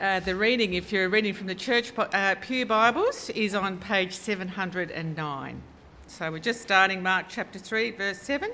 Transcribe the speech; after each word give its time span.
Uh, 0.00 0.20
the 0.20 0.36
reading, 0.36 0.74
if 0.74 0.92
you're 0.92 1.08
reading 1.08 1.34
from 1.34 1.48
the 1.48 1.56
Church 1.56 1.92
uh, 1.98 2.36
Pew 2.40 2.64
Bibles, 2.64 3.30
is 3.30 3.56
on 3.56 3.78
page 3.78 4.12
709. 4.12 5.62
So 6.06 6.30
we're 6.30 6.38
just 6.38 6.62
starting 6.62 7.02
Mark 7.02 7.26
chapter 7.28 7.58
3, 7.58 7.90
verse 7.90 8.20
7. 8.20 8.48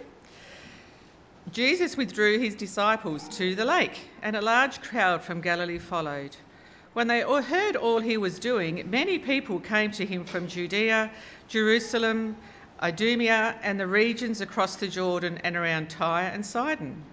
Jesus 1.52 1.98
withdrew 1.98 2.38
his 2.38 2.54
disciples 2.54 3.28
to 3.36 3.54
the 3.54 3.66
lake, 3.66 4.00
and 4.22 4.36
a 4.36 4.40
large 4.40 4.80
crowd 4.80 5.22
from 5.22 5.42
Galilee 5.42 5.78
followed. 5.78 6.34
When 6.94 7.08
they 7.08 7.22
all 7.22 7.42
heard 7.42 7.76
all 7.76 8.00
he 8.00 8.16
was 8.16 8.38
doing, 8.38 8.88
many 8.88 9.18
people 9.18 9.60
came 9.60 9.90
to 9.90 10.06
him 10.06 10.24
from 10.24 10.48
Judea, 10.48 11.10
Jerusalem, 11.48 12.36
Idumea, 12.80 13.54
and 13.62 13.78
the 13.78 13.86
regions 13.86 14.40
across 14.40 14.76
the 14.76 14.88
Jordan 14.88 15.38
and 15.44 15.56
around 15.56 15.90
Tyre 15.90 16.30
and 16.32 16.46
Sidon. 16.46 17.04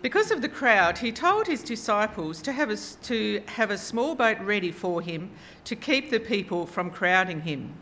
Because 0.00 0.30
of 0.30 0.42
the 0.42 0.48
crowd, 0.48 0.96
he 0.98 1.10
told 1.10 1.48
his 1.48 1.60
disciples 1.64 2.40
to 2.42 2.52
have, 2.52 2.70
a, 2.70 2.76
to 3.06 3.42
have 3.48 3.72
a 3.72 3.76
small 3.78 4.14
boat 4.14 4.38
ready 4.40 4.70
for 4.70 5.02
him 5.02 5.28
to 5.64 5.74
keep 5.74 6.10
the 6.10 6.20
people 6.20 6.66
from 6.66 6.92
crowding 6.92 7.40
him. 7.40 7.74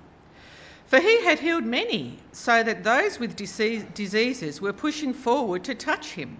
For 0.87 0.99
he 0.99 1.23
had 1.25 1.41
healed 1.41 1.65
many, 1.65 2.19
so 2.33 2.63
that 2.63 2.85
those 2.85 3.19
with 3.19 3.37
diseases 3.37 4.63
were 4.63 4.73
pushing 4.73 5.13
forward 5.13 5.63
to 5.65 5.75
touch 5.75 6.13
him. 6.13 6.39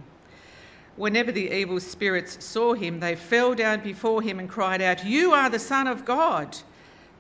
Whenever 0.97 1.31
the 1.31 1.51
evil 1.51 1.79
spirits 1.79 2.43
saw 2.43 2.73
him, 2.73 3.01
they 3.01 3.15
fell 3.15 3.55
down 3.55 3.81
before 3.81 4.23
him 4.23 4.39
and 4.39 4.49
cried 4.49 4.81
out, 4.81 5.05
You 5.05 5.33
are 5.33 5.51
the 5.51 5.59
Son 5.59 5.87
of 5.87 6.07
God! 6.07 6.57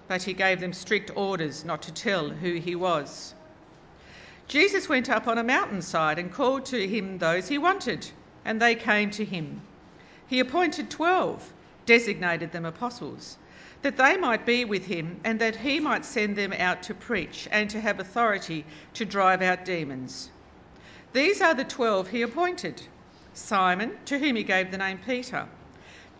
But 0.08 0.22
he 0.22 0.32
gave 0.32 0.60
them 0.60 0.72
strict 0.72 1.10
orders 1.14 1.62
not 1.62 1.82
to 1.82 1.92
tell 1.92 2.30
who 2.30 2.54
he 2.54 2.74
was. 2.74 3.34
Jesus 4.48 4.88
went 4.88 5.10
up 5.10 5.28
on 5.28 5.36
a 5.36 5.44
mountainside 5.44 6.18
and 6.18 6.32
called 6.32 6.64
to 6.66 6.88
him 6.88 7.18
those 7.18 7.48
he 7.48 7.58
wanted 7.58 8.10
and 8.46 8.62
they 8.62 8.76
came 8.76 9.10
to 9.10 9.24
him. 9.24 9.60
He 10.28 10.38
appointed 10.40 10.88
twelve, 10.88 11.52
designated 11.84 12.52
them 12.52 12.64
apostles, 12.64 13.36
that 13.82 13.96
they 13.96 14.16
might 14.16 14.46
be 14.46 14.64
with 14.64 14.86
him 14.86 15.20
and 15.24 15.40
that 15.40 15.56
he 15.56 15.80
might 15.80 16.04
send 16.04 16.36
them 16.36 16.52
out 16.52 16.84
to 16.84 16.94
preach 16.94 17.48
and 17.50 17.68
to 17.70 17.80
have 17.80 17.98
authority 18.00 18.64
to 18.94 19.04
drive 19.04 19.42
out 19.42 19.64
demons. 19.64 20.30
These 21.12 21.40
are 21.40 21.54
the 21.54 21.64
twelve 21.64 22.08
he 22.08 22.22
appointed 22.22 22.82
Simon, 23.34 23.98
to 24.06 24.18
whom 24.18 24.36
he 24.36 24.44
gave 24.44 24.70
the 24.70 24.78
name 24.78 24.98
Peter, 25.04 25.46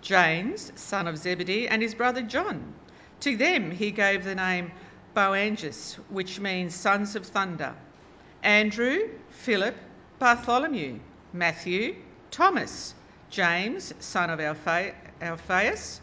James, 0.02 0.72
son 0.74 1.06
of 1.06 1.16
Zebedee, 1.18 1.68
and 1.68 1.80
his 1.80 1.94
brother 1.94 2.22
John. 2.22 2.74
To 3.20 3.36
them 3.36 3.70
he 3.70 3.90
gave 3.92 4.24
the 4.24 4.34
name 4.34 4.72
Boanerges, 5.14 5.94
which 6.10 6.40
means 6.40 6.74
sons 6.74 7.16
of 7.16 7.24
thunder, 7.24 7.74
Andrew, 8.42 9.08
Philip, 9.30 9.76
Bartholomew, 10.18 10.98
Matthew, 11.32 11.94
Thomas, 12.30 12.94
James, 13.30 13.92
son 14.00 14.30
of 14.30 14.40
Alphaeus, 14.40 16.00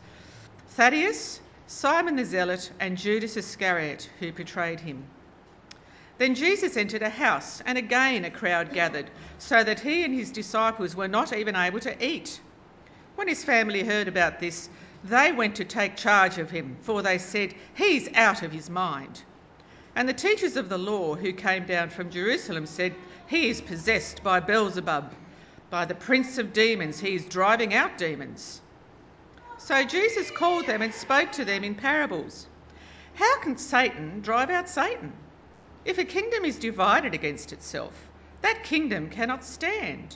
Thaddeus, 0.69 1.39
Simon 1.67 2.15
the 2.15 2.25
Zealot, 2.25 2.71
and 2.79 2.97
Judas 2.97 3.37
Iscariot, 3.37 4.09
who 4.19 4.31
betrayed 4.31 4.79
him. 4.79 5.03
Then 6.17 6.35
Jesus 6.35 6.77
entered 6.77 7.01
a 7.01 7.09
house, 7.09 7.61
and 7.65 7.77
again 7.77 8.25
a 8.25 8.29
crowd 8.29 8.73
gathered, 8.73 9.09
so 9.39 9.63
that 9.63 9.79
he 9.79 10.03
and 10.03 10.13
his 10.13 10.31
disciples 10.31 10.95
were 10.95 11.07
not 11.07 11.33
even 11.33 11.55
able 11.55 11.79
to 11.79 12.05
eat. 12.05 12.39
When 13.15 13.27
his 13.27 13.43
family 13.43 13.83
heard 13.83 14.07
about 14.07 14.39
this, 14.39 14.69
they 15.03 15.31
went 15.31 15.55
to 15.55 15.65
take 15.65 15.95
charge 15.97 16.37
of 16.37 16.51
him, 16.51 16.77
for 16.81 17.01
they 17.01 17.17
said, 17.17 17.53
He's 17.73 18.07
out 18.15 18.43
of 18.43 18.51
his 18.51 18.69
mind. 18.69 19.23
And 19.95 20.07
the 20.07 20.13
teachers 20.13 20.55
of 20.55 20.69
the 20.69 20.77
law 20.77 21.15
who 21.15 21.33
came 21.33 21.65
down 21.65 21.89
from 21.89 22.09
Jerusalem 22.09 22.65
said, 22.65 22.95
He 23.27 23.49
is 23.49 23.61
possessed 23.61 24.23
by 24.23 24.39
Beelzebub 24.39 25.13
by 25.73 25.85
the 25.85 25.95
prince 25.95 26.37
of 26.37 26.53
demons, 26.53 26.99
he 26.99 27.15
is 27.15 27.25
driving 27.25 27.73
out 27.73 27.97
demons. 27.97 28.61
So 29.57 29.83
Jesus 29.83 30.29
called 30.29 30.67
them 30.67 30.83
and 30.83 30.93
spoke 30.93 31.31
to 31.31 31.45
them 31.45 31.63
in 31.63 31.73
parables. 31.73 32.45
How 33.15 33.39
can 33.39 33.57
Satan 33.57 34.21
drive 34.21 34.51
out 34.51 34.69
Satan? 34.69 35.11
If 35.83 35.97
a 35.97 36.03
kingdom 36.05 36.45
is 36.45 36.59
divided 36.59 37.15
against 37.15 37.53
itself, 37.53 37.91
that 38.43 38.63
kingdom 38.63 39.09
cannot 39.09 39.43
stand. 39.43 40.15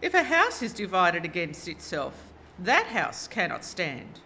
If 0.00 0.14
a 0.14 0.22
house 0.22 0.62
is 0.62 0.72
divided 0.74 1.24
against 1.24 1.66
itself, 1.66 2.14
that 2.60 2.86
house 2.86 3.26
cannot 3.26 3.64
stand. 3.64 4.20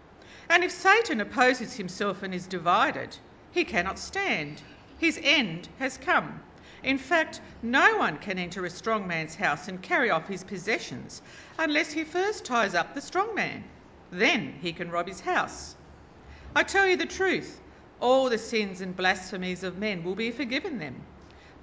And 0.51 0.63
if 0.63 0.71
Satan 0.71 1.19
opposes 1.19 1.73
himself 1.73 2.21
and 2.21 2.31
is 2.31 2.45
divided, 2.45 3.17
he 3.49 3.65
cannot 3.65 3.97
stand. 3.97 4.61
His 4.99 5.19
end 5.23 5.67
has 5.79 5.97
come. 5.97 6.43
In 6.83 6.97
fact, 6.97 7.39
no 7.61 7.97
one 7.97 8.17
can 8.17 8.37
enter 8.37 8.65
a 8.65 8.69
strong 8.69 9.07
man's 9.07 9.35
house 9.35 9.69
and 9.69 9.81
carry 9.81 10.09
off 10.09 10.27
his 10.27 10.43
possessions 10.43 11.21
unless 11.57 11.93
he 11.93 12.03
first 12.03 12.43
ties 12.43 12.75
up 12.75 12.93
the 12.93 13.01
strong 13.01 13.33
man. 13.33 13.63
Then 14.11 14.55
he 14.61 14.73
can 14.73 14.91
rob 14.91 15.07
his 15.07 15.21
house. 15.21 15.75
I 16.55 16.63
tell 16.63 16.85
you 16.85 16.97
the 16.97 17.05
truth, 17.05 17.61
all 18.01 18.29
the 18.29 18.37
sins 18.37 18.81
and 18.81 18.95
blasphemies 18.95 19.63
of 19.63 19.77
men 19.77 20.03
will 20.03 20.15
be 20.15 20.29
forgiven 20.29 20.77
them. 20.77 20.95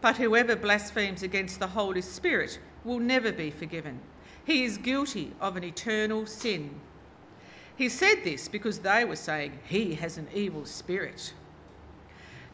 But 0.01 0.17
whoever 0.17 0.57
blasphemes 0.57 1.23
against 1.23 1.59
the 1.59 1.67
Holy 1.67 2.01
Spirit 2.01 2.59
will 2.83 2.99
never 2.99 3.31
be 3.31 3.51
forgiven. 3.51 4.01
He 4.47 4.65
is 4.65 4.79
guilty 4.79 5.33
of 5.39 5.57
an 5.59 5.65
eternal 5.65 6.25
sin. 6.25 6.81
He 7.77 7.91
said 7.91 8.25
this 8.25 8.49
because 8.49 8.79
they 8.79 9.05
were 9.05 9.17
saying, 9.17 9.59
He 9.69 9.95
has 9.95 10.17
an 10.17 10.29
evil 10.35 10.65
spirit. 10.65 11.35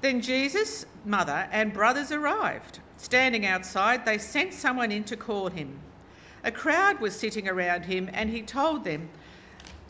Then 0.07 0.21
Jesus' 0.21 0.87
mother 1.05 1.49
and 1.51 1.73
brothers 1.73 2.13
arrived. 2.13 2.79
Standing 2.97 3.45
outside, 3.45 4.05
they 4.07 4.19
sent 4.19 4.55
someone 4.55 4.93
in 4.93 5.03
to 5.03 5.17
call 5.17 5.49
him. 5.49 5.81
A 6.45 6.53
crowd 6.53 7.01
was 7.01 7.19
sitting 7.19 7.49
around 7.49 7.83
him, 7.87 8.09
and 8.13 8.31
he 8.31 8.43
told 8.43 8.85
them, 8.85 9.09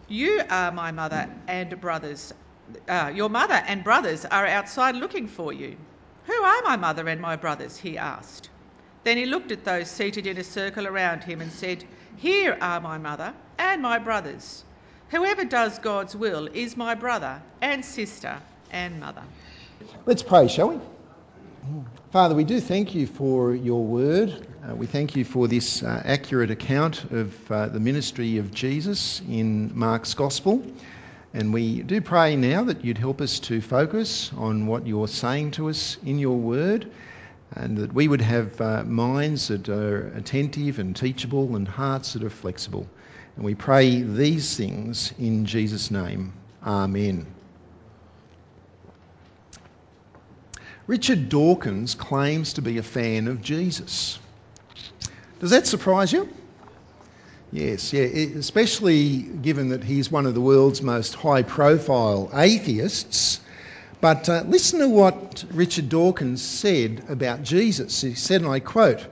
You 0.08 0.40
are 0.48 0.72
my 0.72 0.90
mother 0.90 1.28
and 1.46 1.78
brothers. 1.82 2.32
Uh, 2.88 3.12
your 3.14 3.28
mother 3.28 3.62
and 3.66 3.84
brothers 3.84 4.24
are 4.24 4.46
outside 4.46 4.96
looking 4.96 5.26
for 5.28 5.52
you. 5.52 5.76
Who 6.24 6.32
are 6.32 6.62
my 6.62 6.78
mother 6.78 7.06
and 7.08 7.20
my 7.20 7.36
brothers? 7.36 7.76
he 7.76 7.98
asked. 7.98 8.48
Then 9.04 9.18
he 9.18 9.26
looked 9.26 9.52
at 9.52 9.66
those 9.66 9.90
seated 9.90 10.26
in 10.26 10.38
a 10.38 10.44
circle 10.44 10.86
around 10.86 11.24
him 11.24 11.42
and 11.42 11.52
said, 11.52 11.84
Here 12.16 12.56
are 12.62 12.80
my 12.80 12.96
mother 12.96 13.34
and 13.58 13.82
my 13.82 13.98
brothers. 13.98 14.64
Whoever 15.10 15.44
does 15.44 15.78
God's 15.78 16.16
will 16.16 16.46
is 16.54 16.74
my 16.74 16.94
brother 16.94 17.42
and 17.60 17.84
sister 17.84 18.38
and 18.70 18.98
mother. 18.98 19.22
Let's 20.04 20.22
pray, 20.22 20.48
shall 20.48 20.70
we? 20.70 20.80
Father, 22.12 22.34
we 22.34 22.44
do 22.44 22.60
thank 22.60 22.94
you 22.94 23.06
for 23.06 23.54
your 23.54 23.84
word. 23.84 24.46
Uh, 24.64 24.74
we 24.74 24.86
thank 24.86 25.16
you 25.16 25.24
for 25.24 25.48
this 25.48 25.82
uh, 25.82 26.02
accurate 26.04 26.50
account 26.50 27.04
of 27.10 27.50
uh, 27.50 27.66
the 27.66 27.80
ministry 27.80 28.38
of 28.38 28.52
Jesus 28.52 29.20
in 29.28 29.76
Mark's 29.76 30.14
Gospel. 30.14 30.64
And 31.34 31.52
we 31.52 31.82
do 31.82 32.00
pray 32.00 32.36
now 32.36 32.64
that 32.64 32.84
you'd 32.84 32.98
help 32.98 33.20
us 33.20 33.40
to 33.40 33.60
focus 33.60 34.32
on 34.36 34.66
what 34.66 34.86
you're 34.86 35.08
saying 35.08 35.50
to 35.52 35.68
us 35.68 35.98
in 36.04 36.18
your 36.18 36.38
word, 36.38 36.90
and 37.52 37.76
that 37.78 37.92
we 37.92 38.08
would 38.08 38.22
have 38.22 38.60
uh, 38.60 38.82
minds 38.84 39.48
that 39.48 39.68
are 39.68 40.08
attentive 40.16 40.78
and 40.78 40.96
teachable 40.96 41.56
and 41.56 41.68
hearts 41.68 42.14
that 42.14 42.24
are 42.24 42.30
flexible. 42.30 42.88
And 43.36 43.44
we 43.44 43.54
pray 43.54 44.00
these 44.00 44.56
things 44.56 45.12
in 45.18 45.44
Jesus' 45.44 45.90
name. 45.90 46.32
Amen. 46.64 47.26
Richard 50.86 51.28
Dawkins 51.28 51.96
claims 51.96 52.54
to 52.54 52.62
be 52.62 52.78
a 52.78 52.82
fan 52.82 53.26
of 53.26 53.42
Jesus. 53.42 54.18
Does 55.40 55.50
that 55.50 55.66
surprise 55.66 56.12
you? 56.12 56.28
Yes, 57.50 57.92
yeah, 57.92 58.02
especially 58.02 59.18
given 59.18 59.70
that 59.70 59.82
he's 59.82 60.10
one 60.10 60.26
of 60.26 60.34
the 60.34 60.40
world's 60.40 60.82
most 60.82 61.14
high 61.14 61.42
profile 61.42 62.30
atheists. 62.34 63.40
But 64.00 64.28
uh, 64.28 64.44
listen 64.46 64.80
to 64.80 64.88
what 64.88 65.44
Richard 65.52 65.88
Dawkins 65.88 66.42
said 66.42 67.04
about 67.08 67.42
Jesus. 67.42 68.00
He 68.00 68.14
said, 68.14 68.42
and 68.42 68.50
I 68.50 68.60
quote, 68.60 69.04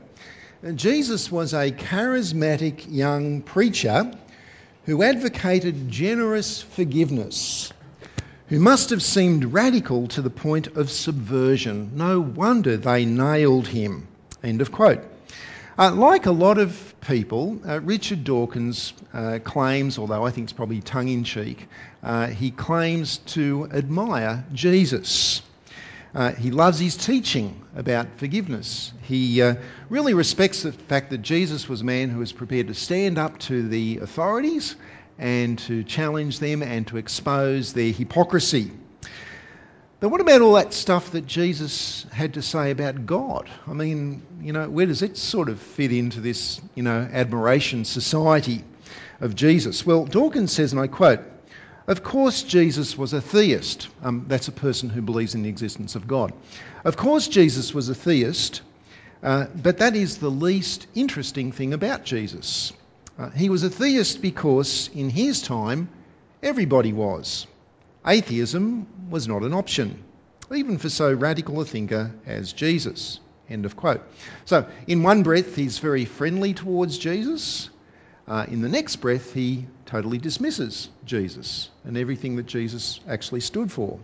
Jesus 0.74 1.30
was 1.32 1.54
a 1.54 1.72
charismatic 1.72 2.86
young 2.88 3.42
preacher 3.42 4.12
who 4.84 5.02
advocated 5.02 5.88
generous 5.88 6.62
forgiveness 6.62 7.72
who 8.48 8.60
must 8.60 8.90
have 8.90 9.02
seemed 9.02 9.52
radical 9.52 10.06
to 10.08 10.22
the 10.22 10.30
point 10.30 10.76
of 10.76 10.90
subversion. 10.90 11.92
No 11.94 12.20
wonder 12.20 12.76
they 12.76 13.04
nailed 13.04 13.66
him. 13.66 14.06
End 14.42 14.60
of 14.60 14.70
quote. 14.70 15.02
Uh, 15.76 15.92
like 15.92 16.26
a 16.26 16.30
lot 16.30 16.58
of 16.58 16.94
people, 17.00 17.58
uh, 17.66 17.80
Richard 17.80 18.22
Dawkins 18.22 18.92
uh, 19.12 19.40
claims, 19.42 19.98
although 19.98 20.24
I 20.24 20.30
think 20.30 20.44
it's 20.44 20.52
probably 20.52 20.80
tongue 20.80 21.08
in 21.08 21.24
cheek, 21.24 21.66
uh, 22.02 22.28
he 22.28 22.50
claims 22.50 23.18
to 23.18 23.68
admire 23.72 24.44
Jesus. 24.52 25.42
Uh, 26.14 26.30
he 26.30 26.52
loves 26.52 26.78
his 26.78 26.96
teaching 26.96 27.60
about 27.74 28.06
forgiveness. 28.18 28.92
He 29.02 29.42
uh, 29.42 29.56
really 29.88 30.14
respects 30.14 30.62
the 30.62 30.70
fact 30.70 31.10
that 31.10 31.22
Jesus 31.22 31.68
was 31.68 31.80
a 31.80 31.84
man 31.84 32.08
who 32.08 32.20
was 32.20 32.32
prepared 32.32 32.68
to 32.68 32.74
stand 32.74 33.18
up 33.18 33.38
to 33.40 33.66
the 33.66 33.98
authorities 33.98 34.76
and 35.18 35.58
to 35.60 35.84
challenge 35.84 36.38
them 36.38 36.62
and 36.62 36.86
to 36.88 36.96
expose 36.96 37.72
their 37.72 37.92
hypocrisy. 37.92 38.70
But 40.04 40.10
what 40.10 40.20
about 40.20 40.42
all 40.42 40.54
that 40.54 40.74
stuff 40.74 41.12
that 41.12 41.26
Jesus 41.26 42.04
had 42.12 42.34
to 42.34 42.42
say 42.42 42.70
about 42.70 43.06
God? 43.06 43.48
I 43.66 43.72
mean, 43.72 44.22
you 44.42 44.52
know, 44.52 44.68
where 44.68 44.84
does 44.84 45.00
it 45.00 45.16
sort 45.16 45.48
of 45.48 45.58
fit 45.58 45.92
into 45.92 46.20
this, 46.20 46.60
you 46.74 46.82
know, 46.82 47.08
admiration 47.10 47.86
society 47.86 48.64
of 49.20 49.34
Jesus? 49.34 49.86
Well, 49.86 50.04
Dawkins 50.04 50.52
says, 50.52 50.72
and 50.72 50.80
I 50.82 50.88
quote, 50.88 51.20
Of 51.86 52.02
course, 52.02 52.42
Jesus 52.42 52.98
was 52.98 53.14
a 53.14 53.22
theist. 53.22 53.88
Um, 54.02 54.26
that's 54.28 54.48
a 54.48 54.52
person 54.52 54.90
who 54.90 55.00
believes 55.00 55.34
in 55.34 55.42
the 55.42 55.48
existence 55.48 55.94
of 55.94 56.06
God. 56.06 56.34
Of 56.84 56.98
course, 56.98 57.28
Jesus 57.28 57.72
was 57.72 57.88
a 57.88 57.94
theist, 57.94 58.60
uh, 59.22 59.46
but 59.54 59.78
that 59.78 59.96
is 59.96 60.18
the 60.18 60.30
least 60.30 60.86
interesting 60.94 61.50
thing 61.50 61.72
about 61.72 62.04
Jesus. 62.04 62.74
Uh, 63.18 63.30
he 63.30 63.48
was 63.48 63.62
a 63.62 63.70
theist 63.70 64.20
because 64.20 64.90
in 64.94 65.10
his 65.10 65.42
time, 65.42 65.88
everybody 66.42 66.92
was. 66.92 67.46
Atheism 68.06 68.86
was 69.08 69.28
not 69.28 69.42
an 69.42 69.54
option, 69.54 70.02
even 70.54 70.78
for 70.78 70.88
so 70.88 71.12
radical 71.12 71.60
a 71.60 71.64
thinker 71.64 72.12
as 72.26 72.52
Jesus. 72.52 73.20
End 73.48 73.64
of 73.66 73.76
quote. 73.76 74.02
So, 74.46 74.66
in 74.86 75.02
one 75.02 75.22
breath, 75.22 75.54
he's 75.54 75.78
very 75.78 76.04
friendly 76.04 76.54
towards 76.54 76.98
Jesus. 76.98 77.70
Uh, 78.26 78.46
in 78.48 78.62
the 78.62 78.68
next 78.68 78.96
breath, 78.96 79.34
he 79.34 79.66
totally 79.86 80.18
dismisses 80.18 80.88
Jesus 81.04 81.70
and 81.84 81.96
everything 81.96 82.36
that 82.36 82.46
Jesus 82.46 83.00
actually 83.08 83.40
stood 83.40 83.70
for. 83.70 83.98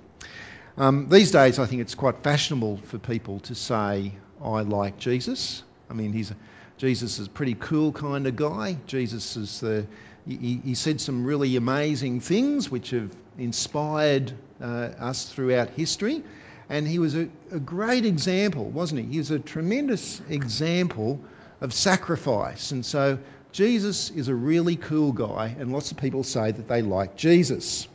Um, 0.77 1.09
these 1.09 1.31
days, 1.31 1.59
I 1.59 1.67
think 1.67 1.83
it's 1.83 1.95
quite 1.95 2.23
fashionable 2.23 2.79
for 2.85 2.99
people 2.99 3.41
to 3.41 3.55
say, 3.55 4.13
I 4.43 4.61
like 4.63 4.99
Jesus. 4.99 5.63
I 5.89 5.95
mean, 5.95 6.13
he's 6.13 6.31
a, 6.31 6.37
Jesus 6.81 7.19
is 7.19 7.27
a 7.27 7.31
pretty 7.31 7.53
cool 7.53 7.93
kind 7.93 8.27
of 8.27 8.37
guy. 8.37 8.79
Jesus 8.87 9.37
is 9.37 9.61
the, 9.61 9.87
he, 10.27 10.63
he 10.65 10.75
said 10.75 10.99
some 10.99 11.27
really 11.27 11.57
amazing 11.57 12.21
things 12.21 12.71
which 12.71 12.89
have 12.89 13.15
inspired 13.37 14.33
uh, 14.63 14.65
us 14.65 15.27
throughout 15.27 15.69
history. 15.69 16.25
And 16.71 16.89
he 16.89 16.99
was 16.99 17.15
a, 17.15 17.29
a 17.53 17.61
great 17.61 18.07
example, 18.07 18.65
wasn't 18.65 19.03
he? 19.03 19.13
He 19.13 19.19
was 19.19 19.31
a 19.31 19.39
tremendous 19.39 20.23
example 20.31 21.21
of 21.61 21.75
sacrifice. 21.75 22.71
And 22.71 22.87
so 22.87 23.19
Jesus 23.53 24.09
is 24.09 24.29
a 24.29 24.35
really 24.35 24.77
cool 24.77 25.13
guy, 25.13 25.55
and 25.59 25.75
lots 25.75 25.91
of 25.91 25.99
people 25.99 26.25
say 26.25 26.51
that 26.51 26.67
they 26.67 26.81
like 26.81 27.15
Jesus. 27.15 27.87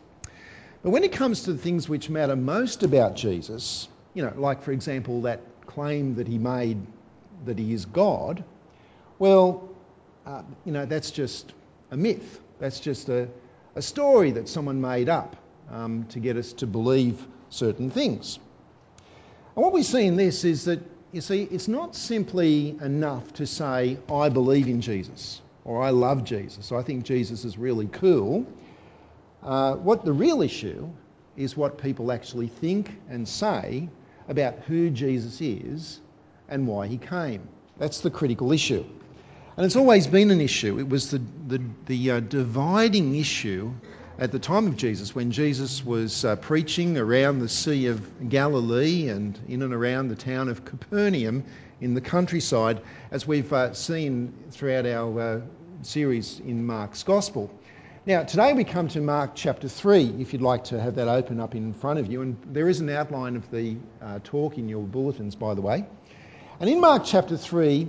But 0.83 0.91
when 0.91 1.03
it 1.03 1.11
comes 1.11 1.45
to 1.45 1.53
the 1.53 1.57
things 1.57 1.89
which 1.89 2.07
matter 2.11 2.35
most 2.35 2.83
about 2.83 3.15
Jesus, 3.15 3.87
you 4.13 4.21
know, 4.21 4.33
like 4.37 4.61
for 4.61 4.73
example 4.73 5.23
that 5.23 5.41
claim 5.65 6.17
that 6.17 6.27
he 6.27 6.37
made 6.37 6.77
that 7.45 7.57
he 7.57 7.73
is 7.73 7.85
God, 7.85 8.43
well, 9.19 9.69
uh, 10.25 10.43
you 10.65 10.71
know, 10.71 10.85
that's 10.85 11.11
just 11.11 11.53
a 11.91 11.97
myth. 11.97 12.39
That's 12.59 12.79
just 12.79 13.09
a, 13.09 13.29
a 13.75 13.81
story 13.81 14.31
that 14.31 14.49
someone 14.49 14.81
made 14.81 15.09
up 15.09 15.35
um, 15.71 16.05
to 16.09 16.19
get 16.19 16.37
us 16.37 16.53
to 16.53 16.67
believe 16.67 17.25
certain 17.49 17.91
things. 17.91 18.39
And 19.55 19.63
what 19.63 19.73
we 19.73 19.83
see 19.83 20.05
in 20.05 20.15
this 20.15 20.43
is 20.43 20.65
that, 20.65 20.79
you 21.11 21.21
see, 21.21 21.43
it's 21.43 21.67
not 21.67 21.95
simply 21.95 22.77
enough 22.81 23.33
to 23.33 23.47
say, 23.47 23.97
I 24.11 24.29
believe 24.29 24.67
in 24.67 24.81
Jesus 24.81 25.41
or 25.63 25.81
I 25.81 25.89
love 25.89 26.23
Jesus. 26.23 26.71
Or 26.71 26.79
I 26.79 26.83
think 26.83 27.03
Jesus 27.03 27.43
is 27.43 27.57
really 27.57 27.87
cool. 27.87 28.45
Uh, 29.43 29.75
what 29.75 30.05
the 30.05 30.13
real 30.13 30.41
issue 30.41 30.89
is 31.35 31.57
what 31.57 31.77
people 31.77 32.11
actually 32.11 32.47
think 32.47 32.89
and 33.09 33.27
say 33.27 33.89
about 34.27 34.59
who 34.59 34.89
Jesus 34.89 35.41
is 35.41 35.99
and 36.47 36.67
why 36.67 36.87
he 36.87 36.97
came. 36.97 37.47
That's 37.77 37.99
the 37.99 38.09
critical 38.09 38.51
issue. 38.51 38.85
And 39.57 39.65
it's 39.65 39.77
always 39.77 40.05
been 40.05 40.31
an 40.31 40.41
issue. 40.41 40.79
It 40.79 40.89
was 40.89 41.11
the, 41.11 41.21
the, 41.47 41.61
the 41.85 42.11
uh, 42.11 42.19
dividing 42.19 43.15
issue 43.15 43.71
at 44.19 44.33
the 44.33 44.39
time 44.39 44.67
of 44.67 44.75
Jesus 44.75 45.15
when 45.15 45.31
Jesus 45.31 45.83
was 45.85 46.25
uh, 46.25 46.35
preaching 46.35 46.97
around 46.97 47.39
the 47.39 47.47
Sea 47.47 47.87
of 47.87 48.27
Galilee 48.27 49.07
and 49.07 49.39
in 49.47 49.61
and 49.61 49.73
around 49.73 50.09
the 50.09 50.15
town 50.17 50.49
of 50.49 50.65
Capernaum 50.65 51.45
in 51.79 51.93
the 51.93 52.01
countryside, 52.01 52.81
as 53.11 53.25
we've 53.25 53.51
uh, 53.53 53.73
seen 53.73 54.33
throughout 54.51 54.85
our 54.85 55.41
series 55.83 56.41
in 56.41 56.65
Mark's 56.65 57.03
Gospel. 57.03 57.49
Now, 58.05 58.23
today 58.23 58.51
we 58.51 58.65
come 58.65 58.89
to 58.89 58.99
Mark 58.99 59.31
chapter 59.35 59.69
3, 59.69 60.15
if 60.19 60.33
you'd 60.33 60.41
like 60.41 60.65
to 60.65 60.81
have 60.81 60.95
that 60.95 61.07
open 61.07 61.39
up 61.39 61.55
in 61.55 61.73
front 61.73 61.99
of 61.99 62.11
you. 62.11 62.21
And 62.21 62.35
there 62.45 62.67
is 62.67 62.81
an 62.81 62.89
outline 62.89 63.37
of 63.37 63.49
the 63.51 63.77
talk 64.25 64.57
in 64.57 64.67
your 64.67 64.83
bulletins, 64.83 65.35
by 65.35 65.53
the 65.53 65.61
way. 65.61 65.85
And 66.59 66.69
in 66.69 66.81
Mark 66.81 67.03
chapter 67.05 67.37
3, 67.37 67.87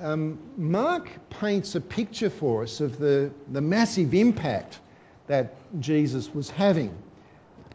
um, 0.00 0.38
Mark 0.56 1.08
paints 1.30 1.74
a 1.74 1.80
picture 1.80 2.30
for 2.30 2.62
us 2.62 2.80
of 2.80 2.98
the, 2.98 3.30
the 3.50 3.60
massive 3.60 4.14
impact 4.14 4.78
that 5.26 5.54
Jesus 5.80 6.32
was 6.32 6.48
having. 6.50 6.96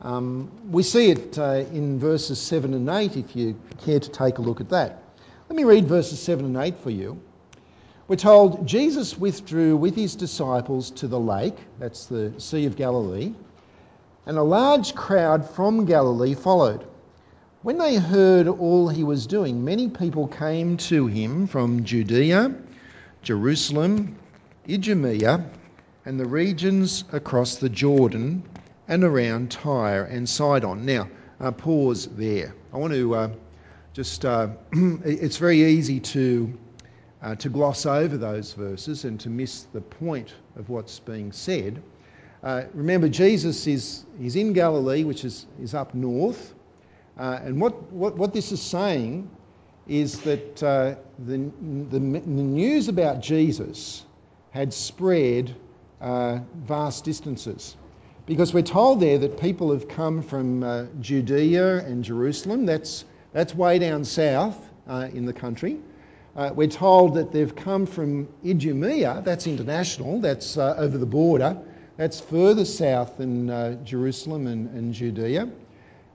Um, 0.01 0.51
we 0.71 0.83
see 0.83 1.11
it 1.11 1.37
uh, 1.37 1.63
in 1.71 1.99
verses 1.99 2.41
7 2.41 2.73
and 2.73 2.89
8 2.89 3.17
if 3.17 3.35
you 3.35 3.59
care 3.85 3.99
to 3.99 4.09
take 4.09 4.39
a 4.39 4.41
look 4.41 4.61
at 4.61 4.69
that. 4.69 5.03
Let 5.47 5.55
me 5.55 5.63
read 5.63 5.87
verses 5.87 6.21
7 6.21 6.45
and 6.45 6.57
8 6.57 6.79
for 6.79 6.89
you. 6.89 7.21
We're 8.07 8.15
told 8.15 8.67
Jesus 8.67 9.17
withdrew 9.17 9.77
with 9.77 9.95
his 9.95 10.15
disciples 10.15 10.91
to 10.91 11.07
the 11.07 11.19
lake, 11.19 11.55
that's 11.79 12.07
the 12.07 12.33
Sea 12.39 12.65
of 12.65 12.75
Galilee, 12.75 13.33
and 14.25 14.37
a 14.37 14.43
large 14.43 14.95
crowd 14.95 15.49
from 15.51 15.85
Galilee 15.85 16.33
followed. 16.33 16.85
When 17.63 17.77
they 17.77 17.97
heard 17.97 18.47
all 18.47 18.89
he 18.89 19.03
was 19.03 19.27
doing, 19.27 19.63
many 19.63 19.87
people 19.87 20.27
came 20.27 20.77
to 20.77 21.05
him 21.05 21.45
from 21.45 21.83
Judea, 21.83 22.55
Jerusalem, 23.21 24.15
Idumea, 24.67 25.45
and 26.03 26.19
the 26.19 26.25
regions 26.25 27.03
across 27.11 27.57
the 27.57 27.69
Jordan 27.69 28.41
and 28.87 29.03
around 29.03 29.51
Tyre 29.51 30.05
and 30.05 30.27
Sidon. 30.27 30.87
Now, 30.87 31.07
uh, 31.39 31.51
pause 31.51 32.07
there. 32.07 32.55
I 32.73 32.77
want 32.77 32.93
to 32.93 33.13
uh, 33.13 33.29
just, 33.93 34.25
uh, 34.25 34.47
it's 34.71 35.37
very 35.37 35.61
easy 35.61 35.99
to, 35.99 36.57
uh, 37.21 37.35
to 37.35 37.49
gloss 37.49 37.85
over 37.85 38.17
those 38.17 38.53
verses 38.53 39.05
and 39.05 39.19
to 39.19 39.29
miss 39.29 39.67
the 39.71 39.81
point 39.81 40.33
of 40.55 40.69
what's 40.69 40.97
being 40.97 41.31
said. 41.31 41.83
Uh, 42.41 42.63
remember, 42.73 43.07
Jesus 43.07 43.67
is 43.67 44.03
he's 44.19 44.35
in 44.35 44.53
Galilee, 44.53 45.03
which 45.03 45.23
is, 45.23 45.45
is 45.61 45.75
up 45.75 45.93
north. 45.93 46.55
Uh, 47.17 47.39
and 47.43 47.59
what, 47.59 47.91
what, 47.91 48.17
what 48.17 48.33
this 48.33 48.51
is 48.51 48.61
saying 48.61 49.29
is 49.87 50.19
that 50.21 50.63
uh, 50.63 50.95
the, 51.19 51.37
the, 51.89 51.99
news 51.99 52.87
about 52.87 53.21
Jesus 53.21 54.05
had 54.51 54.73
spread 54.73 55.55
uh, 55.99 56.39
vast 56.55 57.03
distances. 57.03 57.75
Because 58.25 58.53
we're 58.53 58.61
told 58.61 59.01
there 59.01 59.17
that 59.17 59.39
people 59.39 59.71
have 59.71 59.87
come 59.87 60.21
from 60.21 60.89
Judea 61.01 61.79
and 61.79 62.03
Jerusalem, 62.03 62.65
that's 62.65 63.03
that's 63.33 63.55
way 63.55 63.79
down 63.79 64.05
south 64.05 64.57
in 64.87 65.25
the 65.25 65.33
country. 65.33 65.79
We're 66.35 66.67
told 66.67 67.15
that 67.15 67.31
they've 67.31 67.53
come 67.53 67.85
from 67.85 68.29
Idumea, 68.45 69.21
that's 69.25 69.47
international, 69.47 70.21
that's 70.21 70.55
over 70.57 70.97
the 70.97 71.05
border, 71.05 71.57
that's 71.97 72.21
further 72.21 72.63
south 72.63 73.17
than 73.17 73.83
Jerusalem 73.83 74.47
and, 74.47 74.69
and 74.69 74.93
Judea. 74.93 75.49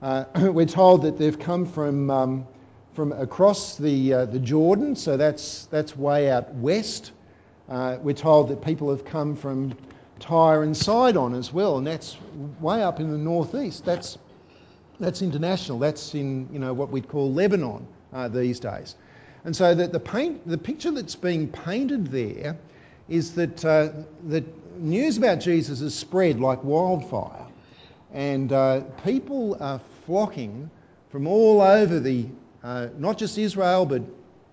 Uh, 0.03 0.25
we're 0.53 0.67
told 0.67 1.03
that 1.03 1.19
they've 1.19 1.39
come 1.39 1.67
from, 1.67 2.11
um, 2.11 2.47
from 2.95 3.13
across 3.13 3.77
the, 3.77 4.13
uh, 4.13 4.25
the 4.27 4.39
Jordan, 4.39 4.97
so 4.97 5.17
that's, 5.17 5.67
that's 5.67 5.97
way 5.97 6.31
out 6.31 6.55
west. 6.55 7.13
we're 7.69 8.13
told 8.13 8.49
that 8.49 8.63
people 8.63 8.91
have 8.91 9.05
come 9.05 9.37
from 9.37 9.75
Tyre 10.19 10.63
and 10.63 10.77
Sidon 10.77 11.35
as 11.35 11.53
well, 11.53 11.79
and 11.79 11.87
that's 11.87 12.17
way 12.61 12.83
up 12.83 13.01
in 13.01 13.11
the 13.11 13.19
northeast. 13.19 13.85
That's 13.85 14.19
that's 14.99 15.23
international. 15.23 15.79
That's 15.79 16.15
in 16.15 16.49
you 16.53 16.59
know 16.59 16.73
what 16.73 16.91
we'd 16.91 17.09
call 17.09 17.33
Lebanon 17.33 17.87
uh, 18.13 18.29
these 18.29 18.61
days. 18.61 18.95
And 19.45 19.55
so 19.55 19.75
that 19.75 19.93
the 19.93 20.01
paint, 20.01 20.47
the 20.49 20.59
picture 20.59 20.91
that's 20.91 21.15
being 21.15 21.49
painted 21.49 22.09
there 22.09 22.57
is 23.09 23.35
that 23.35 23.65
uh, 23.65 23.91
that 24.29 24.81
news 24.81 25.19
about 25.19 25.41
Jesus 25.41 25.81
is 25.81 25.95
spread 25.95 26.41
like 26.41 26.65
wildfire, 26.65 27.47
and 28.13 28.53
uh, 28.53 28.81
people 29.05 29.57
are 29.61 29.81
flocking 30.05 30.71
from 31.11 31.27
all 31.27 31.61
over 31.61 32.01
the 32.01 32.27
uh, 32.63 32.89
not 32.99 33.19
just 33.19 33.39
Israel 33.39 33.87
but 33.87 34.03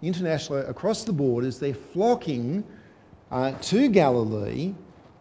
internationally 0.02 0.64
across 0.64 1.04
the 1.04 1.14
borders. 1.14 1.60
They're 1.60 1.74
flocking 1.74 2.64
uh, 3.32 3.54
to 3.54 3.88
Galilee 3.88 4.74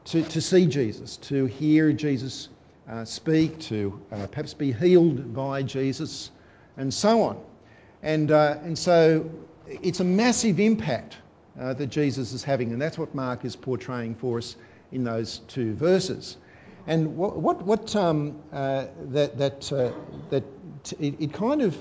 to, 0.07 0.23
to 0.23 0.41
see 0.41 0.67
Jesus, 0.67 1.17
to 1.19 1.47
hear 1.47 1.93
Jesus 1.93 2.49
uh, 2.89 3.05
speak, 3.05 3.59
to 3.61 4.01
uh, 4.11 4.27
perhaps 4.27 4.55
be 4.55 4.73
healed 4.73 5.33
by 5.33 5.63
Jesus, 5.63 6.31
and 6.77 6.93
so 6.93 7.23
on. 7.23 7.41
And, 8.03 8.31
uh, 8.31 8.59
and 8.63 8.77
so 8.77 9.31
it's 9.69 10.01
a 10.01 10.05
massive 10.05 10.59
impact 10.59 11.17
that 11.55 11.87
Jesus 11.87 12.33
is 12.33 12.43
having, 12.43 12.73
and 12.73 12.81
that's 12.81 12.99
what 12.99 13.15
Mark 13.15 13.45
is 13.45 13.55
portraying 13.55 14.15
for 14.15 14.39
us 14.39 14.57
in 14.91 15.05
those 15.05 15.39
two 15.49 15.75
verses. 15.75 16.37
And 16.87 17.17
what, 17.17 17.37
what, 17.37 17.63
what 17.63 17.95
um, 17.95 18.41
uh, 18.53 18.87
that, 19.11 19.39
that, 19.39 19.73
uh, 19.73 19.93
that 20.31 20.45
it, 20.99 21.21
it, 21.21 21.33
kind 21.33 21.63
of 21.63 21.77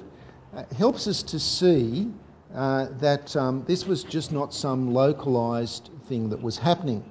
helps 0.78 1.08
us 1.08 1.24
to 1.24 1.40
see 1.40 2.12
that 2.54 3.36
um, 3.36 3.64
this 3.66 3.86
was 3.86 4.04
just 4.04 4.32
not 4.32 4.54
some 4.54 4.94
localised 4.94 5.90
thing 6.08 6.30
that 6.30 6.42
was 6.42 6.58
happening. 6.58 7.04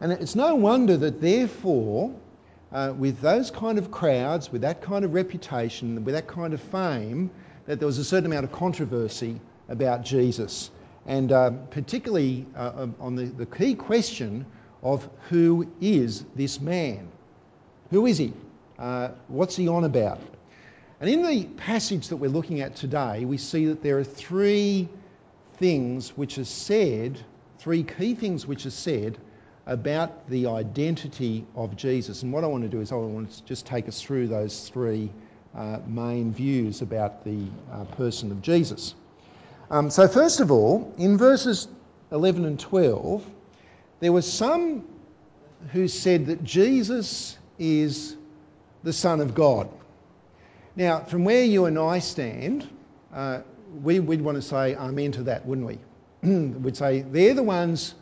And 0.00 0.10
it's 0.10 0.34
no 0.34 0.56
wonder 0.56 0.96
that, 0.96 1.20
therefore, 1.20 2.12
uh, 2.72 2.92
with 2.96 3.20
those 3.20 3.52
kind 3.52 3.78
of 3.78 3.92
crowds, 3.92 4.50
with 4.50 4.62
that 4.62 4.82
kind 4.82 5.04
of 5.04 5.14
reputation, 5.14 6.04
with 6.04 6.14
that 6.14 6.26
kind 6.26 6.54
of 6.54 6.60
fame, 6.60 7.30
that 7.66 7.78
there 7.78 7.86
was 7.86 7.98
a 7.98 8.04
certain 8.04 8.26
amount 8.26 8.44
of 8.44 8.50
controversy 8.50 9.40
about 9.68 10.04
Jesus. 10.04 10.70
And 11.06 11.30
uh, 11.30 11.50
particularly 11.70 12.46
uh, 12.56 12.88
on 12.98 13.14
the, 13.14 13.26
the 13.26 13.46
key 13.46 13.74
question 13.74 14.46
of 14.82 15.08
who 15.28 15.68
is 15.80 16.24
this 16.34 16.60
man? 16.60 17.08
Who 17.90 18.06
is 18.06 18.18
he? 18.18 18.32
Uh, 18.78 19.10
what's 19.28 19.54
he 19.54 19.68
on 19.68 19.84
about? 19.84 20.20
And 21.00 21.10
in 21.10 21.22
the 21.22 21.44
passage 21.44 22.08
that 22.08 22.16
we're 22.16 22.30
looking 22.30 22.60
at 22.60 22.76
today, 22.76 23.24
we 23.24 23.38
see 23.38 23.66
that 23.66 23.82
there 23.82 23.98
are 23.98 24.04
three 24.04 24.88
things 25.54 26.10
which 26.16 26.38
are 26.38 26.44
said, 26.44 27.20
three 27.58 27.82
key 27.82 28.14
things 28.14 28.46
which 28.46 28.66
are 28.66 28.70
said 28.70 29.18
about 29.66 30.28
the 30.28 30.46
identity 30.48 31.46
of 31.54 31.76
Jesus. 31.76 32.22
And 32.22 32.32
what 32.32 32.44
I 32.44 32.48
want 32.48 32.64
to 32.64 32.68
do 32.68 32.80
is 32.80 32.92
I 32.92 32.96
want 32.96 33.30
to 33.30 33.44
just 33.44 33.66
take 33.66 33.88
us 33.88 34.00
through 34.00 34.28
those 34.28 34.68
three 34.68 35.10
uh, 35.54 35.78
main 35.86 36.32
views 36.32 36.82
about 36.82 37.24
the 37.24 37.46
uh, 37.70 37.84
person 37.84 38.30
of 38.32 38.42
Jesus. 38.42 38.94
Um, 39.70 39.90
so, 39.90 40.08
first 40.08 40.40
of 40.40 40.50
all, 40.50 40.92
in 40.98 41.18
verses 41.18 41.68
11 42.10 42.44
and 42.44 42.58
12, 42.58 43.24
there 44.02 44.12
were 44.12 44.20
some 44.20 44.84
who 45.70 45.86
said 45.86 46.26
that 46.26 46.42
Jesus 46.42 47.38
is 47.56 48.16
the 48.82 48.92
Son 48.92 49.20
of 49.20 49.32
God. 49.32 49.68
Now, 50.74 51.04
from 51.04 51.24
where 51.24 51.44
you 51.44 51.66
and 51.66 51.78
I 51.78 52.00
stand, 52.00 52.68
uh, 53.14 53.42
we, 53.80 54.00
would 54.00 54.20
want 54.20 54.34
to 54.38 54.42
say 54.42 54.74
amen 54.74 55.12
to 55.12 55.22
that, 55.24 55.46
wouldn't 55.46 55.68
we? 55.68 55.78
we'd 56.28 56.76
say 56.76 57.02
they're 57.02 57.34
the 57.34 57.44
ones 57.44 57.94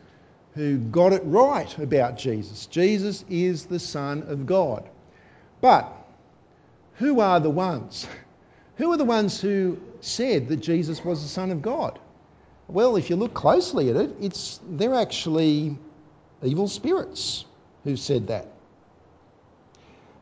who 0.54 0.78
got 0.78 1.12
it 1.12 1.21
right 1.26 1.76
about 1.78 2.16
Jesus. 2.16 2.64
Jesus 2.64 3.23
is 3.28 3.66
the 3.66 3.78
Son 3.78 4.23
of 4.23 4.47
God. 4.47 4.88
But 5.61 5.92
who 6.95 7.21
are 7.21 7.40
the 7.40 7.50
ones? 7.50 8.07
Who 8.76 8.90
are 8.92 8.97
the 8.97 9.04
ones 9.04 9.38
who 9.38 9.78
said 10.00 10.49
that 10.49 10.57
Jesus 10.57 11.04
was 11.04 11.23
the 11.23 11.28
Son 11.28 11.50
of 11.50 11.61
God? 11.61 11.99
Well, 12.66 12.97
if 12.97 13.11
you 13.11 13.16
look 13.16 13.35
closely 13.35 13.90
at 13.90 13.97
it, 13.97 14.11
it's, 14.23 14.59
they're 14.66 14.95
actually 14.95 15.76
evil 16.43 16.69
spirits 16.69 17.45
who 17.85 17.97
said 17.97 18.29
that. 18.29 18.47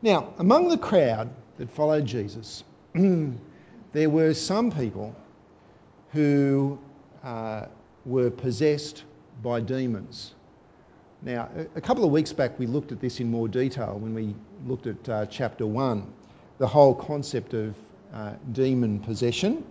Now, 0.01 0.33
among 0.37 0.69
the 0.69 0.77
crowd 0.77 1.29
that 1.57 1.69
followed 1.71 2.05
Jesus, 2.05 2.63
there 2.93 4.09
were 4.09 4.33
some 4.33 4.71
people 4.71 5.15
who 6.11 6.79
uh, 7.23 7.65
were 8.05 8.29
possessed 8.29 9.03
by 9.43 9.59
demons. 9.59 10.33
Now, 11.21 11.49
a 11.75 11.81
couple 11.81 12.05
of 12.05 12.11
weeks 12.11 12.31
back, 12.31 12.57
we 12.57 12.65
looked 12.65 12.93
at 12.93 13.01
this 13.01 13.19
in 13.19 13.29
more 13.29 13.49
detail 13.49 13.97
when 13.99 14.13
we 14.13 14.35
looked 14.65 14.87
at 14.87 15.09
uh, 15.09 15.25
chapter 15.25 15.67
1, 15.67 16.13
the 16.59 16.67
whole 16.67 16.95
concept 16.95 17.53
of 17.53 17.75
uh, 18.13 18.33
demon 18.53 18.99
possession. 18.99 19.65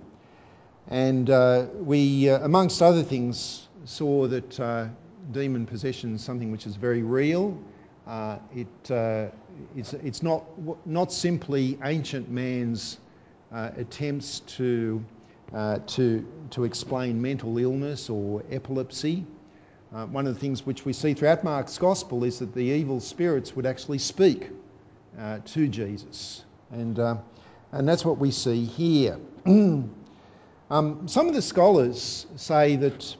And 0.88 1.30
uh, 1.30 1.66
we, 1.74 2.28
uh, 2.28 2.40
amongst 2.44 2.82
other 2.82 3.02
things, 3.02 3.66
saw 3.86 4.26
that 4.26 4.60
uh, 4.60 4.88
demon 5.30 5.66
possession 5.66 6.14
is 6.14 6.22
something 6.22 6.50
which 6.50 6.66
is 6.66 6.76
very 6.76 7.02
real. 7.02 7.58
Uh, 8.06 8.38
it, 8.54 8.90
it's, 9.76 9.92
it's 9.92 10.22
not, 10.22 10.44
not 10.86 11.12
simply 11.12 11.78
ancient 11.84 12.30
man's 12.30 12.98
attempts 13.52 14.40
to, 14.40 15.04
to, 15.86 16.26
to 16.50 16.64
explain 16.64 17.20
mental 17.20 17.58
illness 17.58 18.08
or 18.08 18.42
epilepsy. 18.50 19.26
Uh, 19.94 20.04
one 20.06 20.26
of 20.26 20.34
the 20.34 20.40
things 20.40 20.66
which 20.66 20.84
we 20.84 20.92
see 20.92 21.14
throughout 21.14 21.42
Mark's 21.42 21.78
gospel 21.78 22.24
is 22.24 22.40
that 22.40 22.54
the 22.54 22.60
evil 22.60 23.00
spirits 23.00 23.56
would 23.56 23.64
actually 23.64 23.96
speak 23.96 24.50
uh, 25.18 25.38
to 25.46 25.66
Jesus. 25.66 26.44
And, 26.70 26.98
uh, 26.98 27.16
and 27.72 27.88
that's 27.88 28.04
what 28.04 28.18
we 28.18 28.30
see 28.30 28.66
here. 28.66 29.18
um, 29.46 29.88
some 30.70 31.28
of 31.28 31.34
the 31.34 31.40
scholars 31.40 32.26
say 32.36 32.76
that 32.76 33.16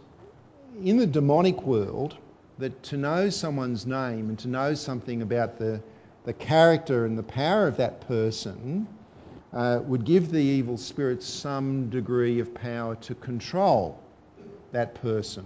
in 0.82 0.96
the 0.96 1.06
demonic 1.06 1.62
world, 1.62 2.16
that 2.58 2.82
to 2.84 2.96
know 2.96 3.30
someone's 3.30 3.86
name 3.86 4.28
and 4.28 4.38
to 4.40 4.48
know 4.48 4.74
something 4.74 5.22
about 5.22 5.58
the, 5.58 5.80
the 6.24 6.32
character 6.32 7.06
and 7.06 7.16
the 7.16 7.22
power 7.22 7.66
of 7.66 7.76
that 7.76 8.00
person 8.06 8.86
uh, 9.52 9.80
would 9.84 10.04
give 10.04 10.30
the 10.30 10.42
evil 10.42 10.76
spirits 10.76 11.26
some 11.26 11.88
degree 11.88 12.40
of 12.40 12.52
power 12.54 12.96
to 12.96 13.14
control 13.14 14.00
that 14.72 14.94
person. 14.96 15.44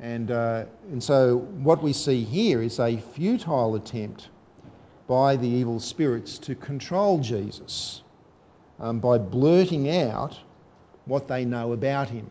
And, 0.00 0.30
uh, 0.30 0.64
and 0.90 1.02
so 1.02 1.38
what 1.38 1.82
we 1.82 1.92
see 1.92 2.24
here 2.24 2.60
is 2.60 2.78
a 2.80 2.96
futile 2.96 3.76
attempt 3.76 4.28
by 5.06 5.36
the 5.36 5.48
evil 5.48 5.80
spirits 5.80 6.38
to 6.40 6.54
control 6.54 7.20
Jesus 7.20 8.02
um, 8.80 8.98
by 8.98 9.18
blurting 9.18 9.88
out 9.90 10.36
what 11.04 11.28
they 11.28 11.44
know 11.44 11.72
about 11.72 12.08
him. 12.08 12.26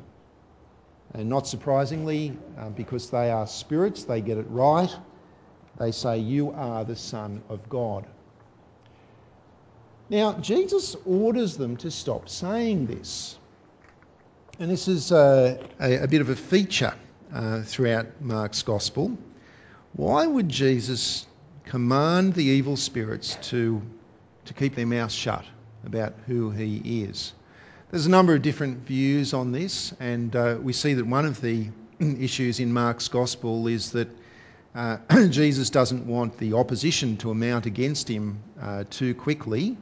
And 1.13 1.29
not 1.29 1.47
surprisingly, 1.47 2.37
uh, 2.57 2.69
because 2.69 3.09
they 3.09 3.29
are 3.29 3.45
spirits, 3.45 4.05
they 4.05 4.21
get 4.21 4.37
it 4.37 4.47
right. 4.49 4.89
They 5.79 5.91
say, 5.91 6.19
You 6.19 6.51
are 6.51 6.83
the 6.83 6.95
Son 6.95 7.43
of 7.49 7.69
God. 7.69 8.05
Now, 10.09 10.33
Jesus 10.33 10.95
orders 11.05 11.57
them 11.57 11.77
to 11.77 11.91
stop 11.91 12.29
saying 12.29 12.87
this. 12.87 13.37
And 14.59 14.69
this 14.69 14.87
is 14.87 15.11
uh, 15.11 15.57
a, 15.79 16.03
a, 16.03 16.07
bit 16.07 16.21
of 16.21 16.29
a 16.29 16.35
feature 16.35 16.93
uh, 17.33 17.63
throughout 17.63 18.21
Mark's 18.21 18.61
Gospel. 18.61 19.17
Why 19.93 20.25
would 20.27 20.49
Jesus 20.49 21.25
command 21.65 22.33
the 22.33 22.43
evil 22.43 22.77
spirits 22.77 23.37
to, 23.49 23.81
to 24.45 24.53
keep 24.53 24.75
their 24.75 24.85
mouths 24.85 25.13
shut 25.13 25.45
about 25.85 26.13
who 26.27 26.51
he 26.51 27.03
is? 27.03 27.33
There's 27.93 28.07
a 28.07 28.09
number 28.09 28.33
of 28.33 28.41
different 28.41 28.87
views 28.87 29.35
on 29.35 29.51
this, 29.51 29.93
and 29.99 30.35
uh, 30.35 30.57
we 30.59 30.73
see 30.73 30.95
that 30.95 31.05
one 31.05 31.27
of 31.27 31.39
the 31.41 31.67
issues 31.99 32.59
in 32.59 32.73
Mark's 32.73 33.07
Gospel 33.07 33.67
is 33.67 33.91
that 33.91 34.07
uh, 34.73 34.97
Jesus 35.29 35.69
doesn't 35.69 36.07
want 36.07 36.39
the 36.39 36.53
opposition 36.53 37.17
to 37.17 37.29
amount 37.29 37.67
against 37.67 38.09
him 38.09 38.39
uh, 38.59 38.85
too 38.89 39.13
quickly. 39.13 39.77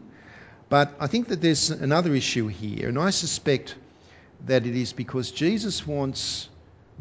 But 0.67 0.93
I 0.99 1.07
think 1.07 1.29
that 1.29 1.39
there's 1.39 1.69
another 1.71 2.13
issue 2.13 2.47
here, 2.47 2.89
and 2.89 2.99
I 2.99 3.11
suspect 3.11 3.75
that 4.45 4.65
it 4.65 4.75
is 4.75 4.91
because 4.91 5.31
Jesus 5.31 5.87
wants 5.87 6.49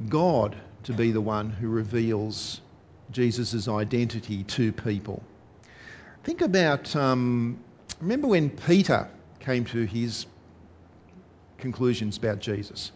God 0.09 0.55
to 0.85 0.93
be 0.93 1.11
the 1.11 1.21
one 1.21 1.51
who 1.51 1.71
reveals 1.71 2.61
Jesus' 3.11 3.67
identity 3.67 4.45
to 4.45 4.71
people. 4.71 5.25
Think 6.23 6.41
about, 6.41 6.95
um, 6.95 7.59
remember 8.01 8.29
when 8.29 8.49
Peter 8.49 9.09
came 9.41 9.65
to 9.65 9.85
his 9.85 10.27
conclusions 11.61 12.17
about 12.17 12.41
Jesus? 12.41 12.93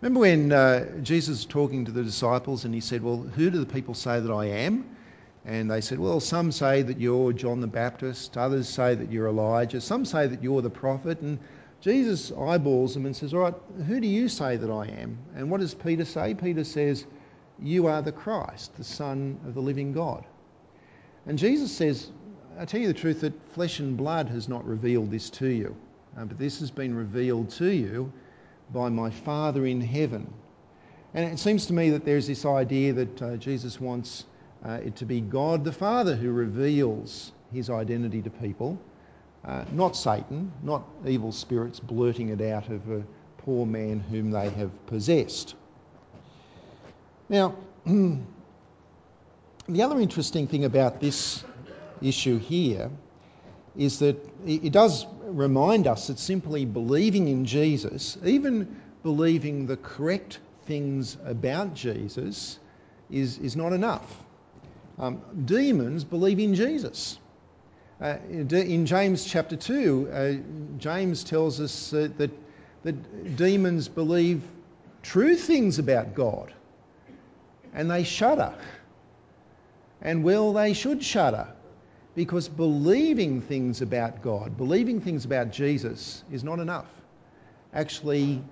Remember 0.00 0.20
when 0.20 0.52
uh, 0.52 1.00
Jesus 1.02 1.38
was 1.38 1.46
talking 1.46 1.84
to 1.86 1.92
the 1.92 2.04
disciples 2.04 2.64
and 2.64 2.72
he 2.72 2.80
said, 2.80 3.02
Well, 3.02 3.16
who 3.16 3.50
do 3.50 3.58
the 3.58 3.66
people 3.66 3.94
say 3.94 4.20
that 4.20 4.32
I 4.32 4.46
am? 4.46 4.84
And 5.44 5.70
they 5.70 5.80
said, 5.80 5.98
Well, 5.98 6.20
some 6.20 6.52
say 6.52 6.82
that 6.82 7.00
you're 7.00 7.32
John 7.32 7.60
the 7.60 7.66
Baptist, 7.66 8.36
others 8.36 8.68
say 8.68 8.94
that 8.94 9.10
you're 9.10 9.28
Elijah, 9.28 9.80
some 9.80 10.04
say 10.04 10.26
that 10.26 10.42
you're 10.42 10.62
the 10.62 10.70
prophet. 10.70 11.20
And 11.20 11.38
Jesus 11.80 12.30
eyeballs 12.32 12.94
them 12.94 13.06
and 13.06 13.16
says, 13.16 13.34
All 13.34 13.40
right, 13.40 13.54
who 13.86 14.00
do 14.00 14.06
you 14.06 14.28
say 14.28 14.56
that 14.56 14.70
I 14.70 14.86
am? 14.86 15.18
And 15.34 15.50
what 15.50 15.60
does 15.60 15.74
Peter 15.74 16.04
say? 16.04 16.34
Peter 16.34 16.64
says, 16.64 17.06
You 17.60 17.86
are 17.86 18.02
the 18.02 18.12
Christ, 18.12 18.76
the 18.76 18.84
Son 18.84 19.40
of 19.46 19.54
the 19.54 19.62
living 19.62 19.92
God. 19.92 20.24
And 21.26 21.38
Jesus 21.38 21.72
says, 21.72 22.10
I 22.58 22.64
tell 22.64 22.80
you 22.80 22.88
the 22.88 22.94
truth 22.94 23.20
that 23.20 23.52
flesh 23.52 23.78
and 23.78 23.96
blood 23.96 24.28
has 24.28 24.48
not 24.48 24.66
revealed 24.66 25.10
this 25.10 25.30
to 25.30 25.46
you, 25.46 25.76
uh, 26.16 26.24
but 26.24 26.38
this 26.38 26.60
has 26.60 26.70
been 26.70 26.94
revealed 26.94 27.50
to 27.50 27.68
you 27.68 28.12
by 28.72 28.88
my 28.88 29.10
Father 29.10 29.66
in 29.66 29.80
heaven. 29.80 30.32
And 31.14 31.24
it 31.24 31.38
seems 31.38 31.66
to 31.66 31.72
me 31.72 31.90
that 31.90 32.04
there's 32.04 32.26
this 32.26 32.44
idea 32.44 32.92
that 32.92 33.22
uh, 33.22 33.36
Jesus 33.36 33.80
wants 33.80 34.24
uh, 34.64 34.80
it 34.84 34.96
to 34.96 35.06
be 35.06 35.20
God 35.20 35.64
the 35.64 35.72
Father 35.72 36.14
who 36.14 36.30
reveals 36.30 37.32
his 37.52 37.70
identity 37.70 38.22
to 38.22 38.30
people 38.30 38.78
uh, 39.44 39.64
not 39.72 39.96
Satan, 39.96 40.52
not 40.62 40.84
evil 41.06 41.32
spirits 41.32 41.80
blurting 41.80 42.28
it 42.28 42.40
out 42.42 42.68
of 42.68 42.90
a 42.90 43.02
poor 43.38 43.64
man 43.64 44.00
whom 44.00 44.30
they 44.30 44.50
have 44.50 44.86
possessed. 44.86 45.54
Now, 47.28 47.56
the 47.86 48.22
other 49.82 50.00
interesting 50.00 50.48
thing 50.48 50.64
about 50.64 51.00
this 51.00 51.44
issue 52.02 52.38
here 52.38 52.90
is 53.78 54.00
that 54.00 54.16
it 54.44 54.72
does 54.72 55.06
remind 55.22 55.86
us 55.86 56.08
that 56.08 56.18
simply 56.18 56.64
believing 56.64 57.28
in 57.28 57.44
Jesus, 57.44 58.18
even 58.24 58.76
believing 59.04 59.66
the 59.66 59.76
correct 59.76 60.40
things 60.66 61.16
about 61.24 61.74
Jesus, 61.74 62.58
is, 63.08 63.38
is 63.38 63.56
not 63.56 63.72
enough. 63.72 64.04
Um, 64.98 65.22
demons 65.44 66.02
believe 66.02 66.40
in 66.40 66.56
Jesus. 66.56 67.18
Uh, 68.00 68.16
in 68.28 68.86
James 68.86 69.24
chapter 69.24 69.56
2, 69.56 70.10
uh, 70.12 70.78
James 70.78 71.22
tells 71.22 71.60
us 71.60 71.90
that, 71.90 72.18
that 72.82 73.36
demons 73.36 73.86
believe 73.86 74.42
true 75.02 75.36
things 75.36 75.78
about 75.78 76.14
God 76.14 76.52
and 77.72 77.88
they 77.88 78.02
shudder. 78.02 78.54
And 80.02 80.24
well, 80.24 80.52
they 80.52 80.72
should 80.74 81.04
shudder 81.04 81.48
because 82.14 82.48
believing 82.48 83.40
things 83.40 83.82
about 83.82 84.22
God, 84.22 84.56
believing 84.56 85.00
things 85.00 85.24
about 85.24 85.52
Jesus 85.52 86.24
is 86.32 86.42
not 86.42 86.58
enough. 86.58 86.88
Actually, 87.72 88.42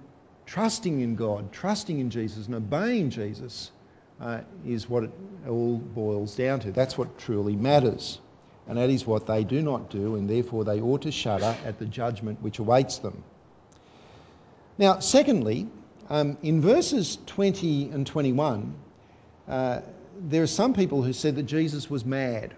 trusting 0.45 1.01
in 1.01 1.17
God, 1.17 1.53
trusting 1.53 1.99
in 1.99 2.11
Jesus, 2.11 2.47
and 2.47 2.55
obeying 2.55 3.11
Jesus 3.11 3.73
uh, 4.21 4.41
is 4.67 4.89
what 4.89 5.05
it 5.05 5.11
all 5.49 5.79
boils 5.79 6.37
down 6.37 6.61
to. 6.61 6.73
That's 6.73 6.97
what 6.97 7.19
truly 7.19 7.57
matters. 7.57 8.21
and 8.67 8.79
that 8.79 8.91
is 8.91 9.07
what 9.07 9.27
they 9.27 9.45
do 9.45 9.63
not 9.63 9.91
do, 9.91 10.17
and 10.17 10.29
therefore 10.29 10.65
they 10.65 10.81
ought 10.81 11.03
to 11.03 11.13
shudder 11.13 11.57
at 11.65 11.79
the 11.79 11.87
judgment 11.87 12.43
which 12.43 12.59
awaits 12.59 12.99
them. 12.99 13.23
Now, 14.79 14.99
secondly, 14.99 15.69
um, 16.11 16.37
in 16.43 16.61
verses 16.61 17.19
20 17.27 17.91
and 17.91 18.07
21, 18.07 18.75
uh, 19.49 19.81
there 20.21 20.43
are 20.43 20.49
some 20.49 20.75
people 20.75 21.03
who 21.03 21.13
said 21.13 21.37
that 21.37 21.45
Jesus 21.45 21.89
was 21.89 22.05
mad, 22.05 22.55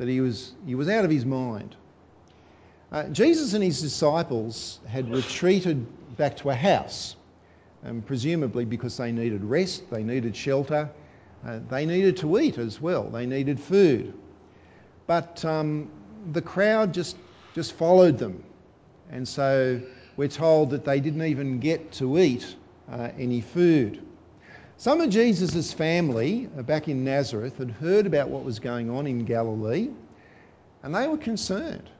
that 0.00 0.08
he 0.08 0.22
was, 0.22 0.54
he 0.64 0.74
was 0.74 0.88
out 0.88 1.04
of 1.04 1.10
his 1.10 1.26
mind. 1.26 1.76
Uh, 2.90 3.04
Jesus 3.08 3.52
and 3.52 3.62
his 3.62 3.82
disciples 3.82 4.80
had 4.88 5.14
retreated 5.14 6.16
back 6.16 6.38
to 6.38 6.48
a 6.48 6.54
house, 6.54 7.16
um, 7.84 8.00
presumably 8.00 8.64
because 8.64 8.96
they 8.96 9.12
needed 9.12 9.44
rest, 9.44 9.90
they 9.90 10.02
needed 10.02 10.34
shelter, 10.34 10.88
uh, 11.46 11.58
they 11.68 11.84
needed 11.84 12.16
to 12.16 12.38
eat 12.38 12.56
as 12.56 12.80
well, 12.80 13.10
they 13.10 13.26
needed 13.26 13.60
food. 13.60 14.14
But 15.06 15.44
um, 15.44 15.90
the 16.32 16.40
crowd 16.40 16.94
just, 16.94 17.18
just 17.54 17.74
followed 17.74 18.16
them. 18.16 18.42
And 19.10 19.28
so 19.28 19.82
we're 20.16 20.28
told 20.28 20.70
that 20.70 20.86
they 20.86 21.00
didn't 21.00 21.26
even 21.26 21.58
get 21.58 21.92
to 21.92 22.18
eat 22.18 22.56
uh, 22.90 23.10
any 23.18 23.42
food. 23.42 24.02
Some 24.80 25.02
of 25.02 25.10
Jesus' 25.10 25.74
family 25.74 26.48
uh, 26.56 26.62
back 26.62 26.88
in 26.88 27.04
Nazareth 27.04 27.58
had 27.58 27.70
heard 27.70 28.06
about 28.06 28.30
what 28.30 28.44
was 28.44 28.60
going 28.60 28.88
on 28.88 29.06
in 29.06 29.26
Galilee 29.26 29.90
and 30.82 30.94
they 30.94 31.06
were 31.06 31.18
concerned. 31.18 31.90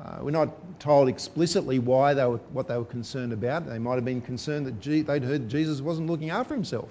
Uh, 0.00 0.18
we're 0.22 0.30
not 0.30 0.78
told 0.78 1.08
explicitly 1.08 1.80
why 1.80 2.14
they 2.14 2.24
were, 2.24 2.36
what 2.52 2.68
they 2.68 2.76
were 2.76 2.84
concerned 2.84 3.32
about. 3.32 3.66
They 3.66 3.80
might 3.80 3.96
have 3.96 4.04
been 4.04 4.20
concerned 4.20 4.66
that 4.66 4.78
G- 4.78 5.02
they'd 5.02 5.24
heard 5.24 5.48
Jesus 5.48 5.80
wasn't 5.80 6.08
looking 6.08 6.30
after 6.30 6.54
himself, 6.54 6.90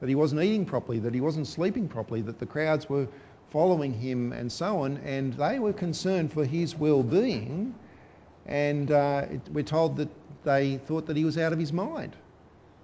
that 0.00 0.08
he 0.08 0.16
wasn't 0.16 0.42
eating 0.42 0.66
properly, 0.66 0.98
that 0.98 1.14
he 1.14 1.20
wasn't 1.20 1.46
sleeping 1.46 1.86
properly, 1.86 2.22
that 2.22 2.40
the 2.40 2.46
crowds 2.46 2.88
were 2.88 3.06
following 3.50 3.92
him, 3.92 4.32
and 4.32 4.50
so 4.50 4.82
on. 4.82 4.96
And 5.04 5.34
they 5.34 5.60
were 5.60 5.72
concerned 5.72 6.32
for 6.32 6.44
his 6.44 6.74
well-being. 6.74 7.76
And 8.46 8.90
uh, 8.90 9.26
it, 9.30 9.40
we're 9.52 9.62
told 9.62 9.98
that 9.98 10.08
they 10.42 10.78
thought 10.78 11.06
that 11.06 11.16
he 11.16 11.24
was 11.24 11.38
out 11.38 11.52
of 11.52 11.60
his 11.60 11.72
mind, 11.72 12.16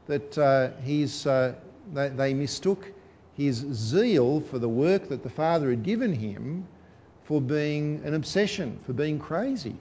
that 0.07 0.39
uh, 0.39 0.71
he's, 0.85 1.27
uh, 1.27 1.55
they, 1.93 2.09
they 2.09 2.35
mistook 2.35 2.91
his 3.37 3.57
zeal 3.57 4.41
for 4.41 4.59
the 4.59 4.69
work 4.69 5.09
that 5.09 5.23
the 5.23 5.31
Father 5.31 5.71
had 5.71 5.83
given 5.83 6.13
him 6.13 6.67
for 7.25 7.41
being 7.41 8.03
an 8.05 8.15
obsession, 8.15 8.79
for 8.85 8.93
being 8.93 9.19
crazy. 9.19 9.77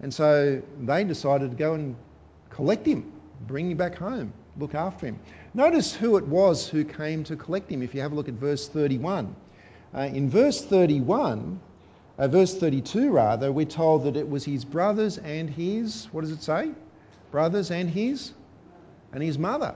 And 0.00 0.12
so 0.12 0.62
they 0.80 1.04
decided 1.04 1.50
to 1.50 1.56
go 1.56 1.74
and 1.74 1.96
collect 2.48 2.86
him, 2.86 3.12
bring 3.46 3.70
him 3.70 3.76
back 3.76 3.96
home, 3.96 4.32
look 4.58 4.74
after 4.74 5.06
him. 5.06 5.18
Notice 5.52 5.94
who 5.94 6.16
it 6.16 6.26
was 6.26 6.68
who 6.68 6.84
came 6.84 7.24
to 7.24 7.36
collect 7.36 7.70
him 7.70 7.82
if 7.82 7.94
you 7.94 8.00
have 8.00 8.12
a 8.12 8.14
look 8.14 8.28
at 8.28 8.34
verse 8.34 8.68
31. 8.68 9.34
Uh, 9.92 10.00
in 10.02 10.30
verse 10.30 10.64
31, 10.64 11.60
uh, 12.18 12.28
verse 12.28 12.56
32 12.56 13.10
rather, 13.10 13.50
we're 13.50 13.66
told 13.66 14.04
that 14.04 14.16
it 14.16 14.28
was 14.28 14.44
his 14.44 14.64
brothers 14.64 15.18
and 15.18 15.50
his, 15.50 16.06
what 16.12 16.20
does 16.22 16.30
it 16.30 16.42
say? 16.42 16.70
Brothers 17.30 17.70
and 17.70 17.90
his, 17.90 18.32
and 19.12 19.22
his 19.22 19.38
mother. 19.38 19.74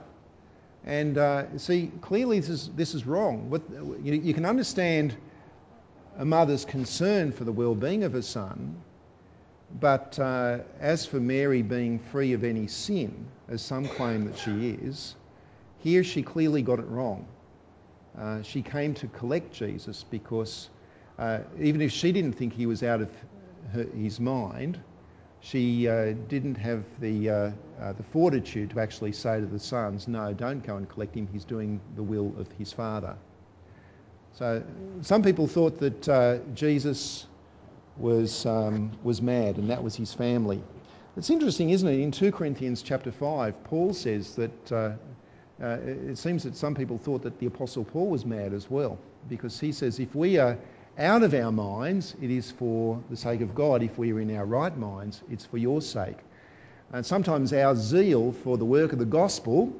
And 0.85 1.17
uh, 1.17 1.57
see, 1.57 1.91
clearly 2.01 2.39
this 2.39 2.49
is, 2.49 2.69
this 2.75 2.93
is 2.93 3.07
wrong. 3.07 3.49
What, 3.49 3.63
you, 4.03 4.13
you 4.13 4.33
can 4.35 4.45
understand 4.45 5.15
a 6.17 6.25
mother's 6.25 6.63
concern 6.63 7.31
for 7.31 7.43
the 7.43 7.51
well-being 7.51 8.03
of 8.03 8.13
her 8.13 8.21
son, 8.21 8.77
but 9.79 10.17
uh, 10.19 10.59
as 10.79 11.05
for 11.05 11.19
Mary 11.19 11.63
being 11.63 11.99
free 11.99 12.33
of 12.33 12.43
any 12.43 12.67
sin, 12.67 13.25
as 13.49 13.61
some 13.63 13.87
claim 13.87 14.25
that 14.25 14.37
she 14.37 14.69
is, 14.69 15.15
here 15.79 16.03
she 16.03 16.21
clearly 16.21 16.61
got 16.61 16.79
it 16.79 16.87
wrong. 16.87 17.27
Uh, 18.17 18.43
she 18.43 18.61
came 18.61 18.93
to 18.93 19.07
collect 19.07 19.53
Jesus 19.53 20.05
because 20.09 20.69
uh, 21.17 21.39
even 21.59 21.81
if 21.81 21.91
she 21.91 22.11
didn't 22.11 22.33
think 22.33 22.53
he 22.53 22.65
was 22.65 22.83
out 22.83 23.01
of 23.01 23.09
her, 23.73 23.83
his 23.83 24.19
mind, 24.19 24.79
she 25.45 25.87
uh, 25.87 26.13
didn't 26.27 26.55
have 26.55 26.83
the, 26.99 27.29
uh, 27.29 27.51
uh, 27.79 27.93
the 27.93 28.01
fortitude 28.11 28.71
to 28.71 28.79
actually 28.79 29.11
say 29.11 29.39
to 29.39 29.45
the 29.45 29.59
sons, 29.59 30.07
no, 30.07 30.33
don't 30.33 30.65
go 30.65 30.77
and 30.77 30.89
collect 30.89 31.15
him, 31.15 31.27
he's 31.31 31.45
doing 31.45 31.79
the 31.95 32.01
will 32.01 32.33
of 32.39 32.51
his 32.53 32.73
father. 32.73 33.15
So 34.33 34.63
some 35.01 35.21
people 35.21 35.47
thought 35.47 35.77
that 35.79 36.41
Jesus 36.55 37.27
was, 37.95 38.47
um, 38.47 38.91
was 39.03 39.21
mad 39.21 39.57
and 39.57 39.69
that 39.69 39.83
was 39.83 39.95
his 39.95 40.13
family. 40.13 40.63
It's 41.15 41.29
interesting, 41.29 41.69
isn't 41.69 41.87
it? 41.87 41.99
In 41.99 42.11
2 42.11 42.31
Corinthians 42.31 42.81
chapter 42.81 43.11
5, 43.11 43.63
Paul 43.65 43.93
says 43.93 44.35
that 44.35 44.71
uh, 44.71 44.93
uh, 45.61 45.77
it 45.85 46.17
seems 46.17 46.41
that 46.43 46.57
some 46.57 46.73
people 46.73 46.97
thought 46.97 47.21
that 47.21 47.37
the 47.39 47.45
Apostle 47.45 47.85
Paul 47.85 48.07
was 48.07 48.25
mad 48.25 48.51
as 48.51 48.69
well 48.69 48.97
because 49.29 49.59
he 49.59 49.71
says, 49.71 49.99
if 49.99 50.15
we 50.15 50.39
are 50.39 50.57
out 50.97 51.23
of 51.23 51.33
our 51.33 51.51
minds, 51.51 52.15
it 52.21 52.31
is 52.31 52.51
for 52.51 53.01
the 53.09 53.17
sake 53.17 53.41
of 53.41 53.53
God. 53.53 53.83
If 53.83 53.97
we 53.97 54.13
are 54.13 54.19
in 54.19 54.35
our 54.35 54.45
right 54.45 54.75
minds, 54.75 55.21
it's 55.29 55.45
for 55.45 55.57
your 55.57 55.81
sake. 55.81 56.17
And 56.93 57.05
sometimes 57.05 57.51
our 57.51 57.75
zeal 57.75 58.31
for 58.31 58.57
the 58.57 58.65
work 58.65 58.93
of 58.93 58.99
the 58.99 59.05
gospel 59.05 59.73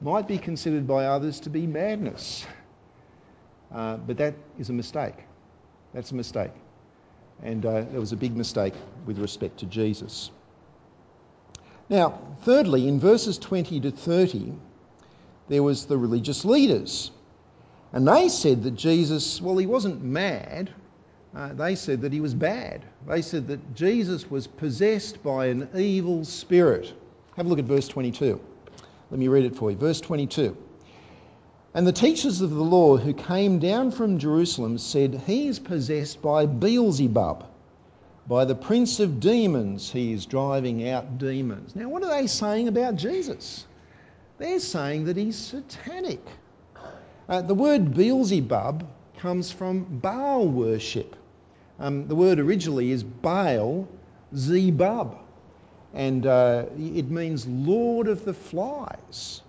might 0.00 0.26
be 0.26 0.38
considered 0.38 0.86
by 0.86 1.06
others 1.06 1.40
to 1.40 1.50
be 1.50 1.66
madness. 1.66 2.46
Uh, 3.72 3.98
but 3.98 4.16
that 4.16 4.34
is 4.58 4.70
a 4.70 4.72
mistake. 4.72 5.14
That's 5.94 6.10
a 6.10 6.14
mistake. 6.14 6.52
And 7.42 7.64
uh, 7.64 7.84
it 7.92 7.98
was 7.98 8.12
a 8.12 8.16
big 8.16 8.36
mistake 8.36 8.74
with 9.06 9.18
respect 9.18 9.58
to 9.60 9.66
Jesus. 9.66 10.30
Now, 11.88 12.18
thirdly, 12.42 12.88
in 12.88 13.00
verses 13.00 13.38
20 13.38 13.80
to 13.80 13.90
30, 13.90 14.52
there 15.48 15.62
was 15.62 15.86
the 15.86 15.96
religious 15.96 16.44
leaders. 16.44 17.10
And 17.92 18.06
they 18.06 18.28
said 18.28 18.64
that 18.64 18.72
Jesus, 18.72 19.40
well, 19.40 19.56
he 19.56 19.66
wasn't 19.66 20.02
mad. 20.02 20.70
Uh, 21.34 21.52
they 21.54 21.74
said 21.74 22.02
that 22.02 22.12
he 22.12 22.20
was 22.20 22.34
bad. 22.34 22.84
They 23.06 23.22
said 23.22 23.48
that 23.48 23.74
Jesus 23.74 24.30
was 24.30 24.46
possessed 24.46 25.22
by 25.22 25.46
an 25.46 25.68
evil 25.76 26.24
spirit. 26.24 26.92
Have 27.36 27.46
a 27.46 27.48
look 27.48 27.58
at 27.58 27.64
verse 27.64 27.88
22. 27.88 28.40
Let 29.10 29.20
me 29.20 29.28
read 29.28 29.44
it 29.44 29.56
for 29.56 29.70
you. 29.70 29.76
Verse 29.76 30.00
22. 30.00 30.56
And 31.74 31.86
the 31.86 31.92
teachers 31.92 32.40
of 32.40 32.50
the 32.50 32.62
law 32.62 32.96
who 32.96 33.14
came 33.14 33.58
down 33.58 33.90
from 33.90 34.18
Jerusalem 34.18 34.78
said, 34.78 35.22
He 35.26 35.48
is 35.48 35.58
possessed 35.58 36.20
by 36.20 36.46
Beelzebub. 36.46 37.46
By 38.26 38.44
the 38.44 38.54
prince 38.54 39.00
of 39.00 39.20
demons, 39.20 39.90
he 39.90 40.12
is 40.12 40.26
driving 40.26 40.86
out 40.88 41.16
demons. 41.16 41.74
Now, 41.74 41.88
what 41.88 42.02
are 42.02 42.10
they 42.10 42.26
saying 42.26 42.68
about 42.68 42.96
Jesus? 42.96 43.64
They're 44.36 44.60
saying 44.60 45.04
that 45.04 45.16
he's 45.16 45.36
satanic. 45.36 46.20
Uh, 47.28 47.42
the 47.42 47.54
word 47.54 47.94
Beelzebub 47.94 48.88
comes 49.18 49.50
from 49.52 49.84
Baal 49.84 50.48
worship. 50.48 51.14
Um, 51.78 52.08
the 52.08 52.14
word 52.14 52.38
originally 52.40 52.90
is 52.90 53.04
Baal 53.04 53.86
Zebub, 54.34 55.18
and 55.94 56.26
uh, 56.26 56.66
it 56.76 57.10
means 57.10 57.46
Lord 57.46 58.08
of 58.08 58.24
the 58.24 58.34
Flies. 58.34 59.42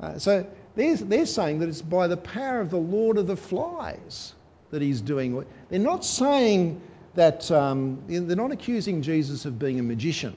Uh, 0.00 0.18
so 0.18 0.46
they're, 0.74 0.96
they're 0.96 1.26
saying 1.26 1.60
that 1.60 1.68
it's 1.68 1.82
by 1.82 2.08
the 2.08 2.16
power 2.16 2.60
of 2.60 2.70
the 2.70 2.78
Lord 2.78 3.18
of 3.18 3.26
the 3.26 3.36
Flies 3.36 4.34
that 4.70 4.82
he's 4.82 5.00
doing. 5.00 5.44
They're 5.68 5.78
not 5.78 6.04
saying 6.04 6.80
that, 7.14 7.50
um, 7.50 8.02
they're 8.08 8.36
not 8.36 8.52
accusing 8.52 9.02
Jesus 9.02 9.44
of 9.44 9.58
being 9.58 9.78
a 9.78 9.82
magician. 9.82 10.34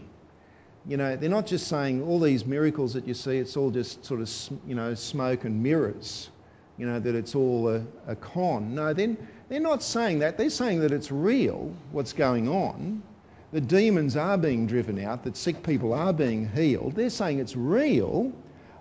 You 0.88 0.98
know, 0.98 1.15
they're 1.15 1.30
not 1.30 1.48
just 1.48 1.67
saying 1.67 2.04
all 2.04 2.19
these 2.19 2.45
miracles 2.45 2.93
that 2.93 3.08
you 3.08 3.15
see, 3.15 3.38
it's 3.38 3.58
all 3.58 3.71
just 3.71 4.06
sort 4.06 4.21
of, 4.21 4.32
you 4.67 4.76
know, 4.76 4.93
smoke 4.93 5.45
and 5.45 5.63
mirrors, 5.63 6.30
you 6.77 6.85
know, 6.85 6.99
that 6.99 7.15
it's 7.15 7.35
all 7.35 7.69
a, 7.69 7.83
a 8.07 8.15
con. 8.15 8.75
No, 8.75 8.93
they're, 8.93 9.15
they're 9.49 9.59
not 9.59 9.83
saying 9.83 10.19
that. 10.19 10.38
They're 10.38 10.49
saying 10.49 10.81
that 10.81 10.91
it's 10.91 11.11
real, 11.11 11.73
what's 11.91 12.13
going 12.13 12.49
on. 12.49 13.03
The 13.51 13.61
demons 13.61 14.17
are 14.17 14.38
being 14.38 14.67
driven 14.67 14.99
out, 14.99 15.23
that 15.23 15.38
sick 15.38 15.63
people 15.63 15.93
are 15.93 16.11
being 16.11 16.49
healed. 16.49 16.95
They're 16.95 17.09
saying 17.09 17.39
it's 17.39 17.55
real, 17.55 18.33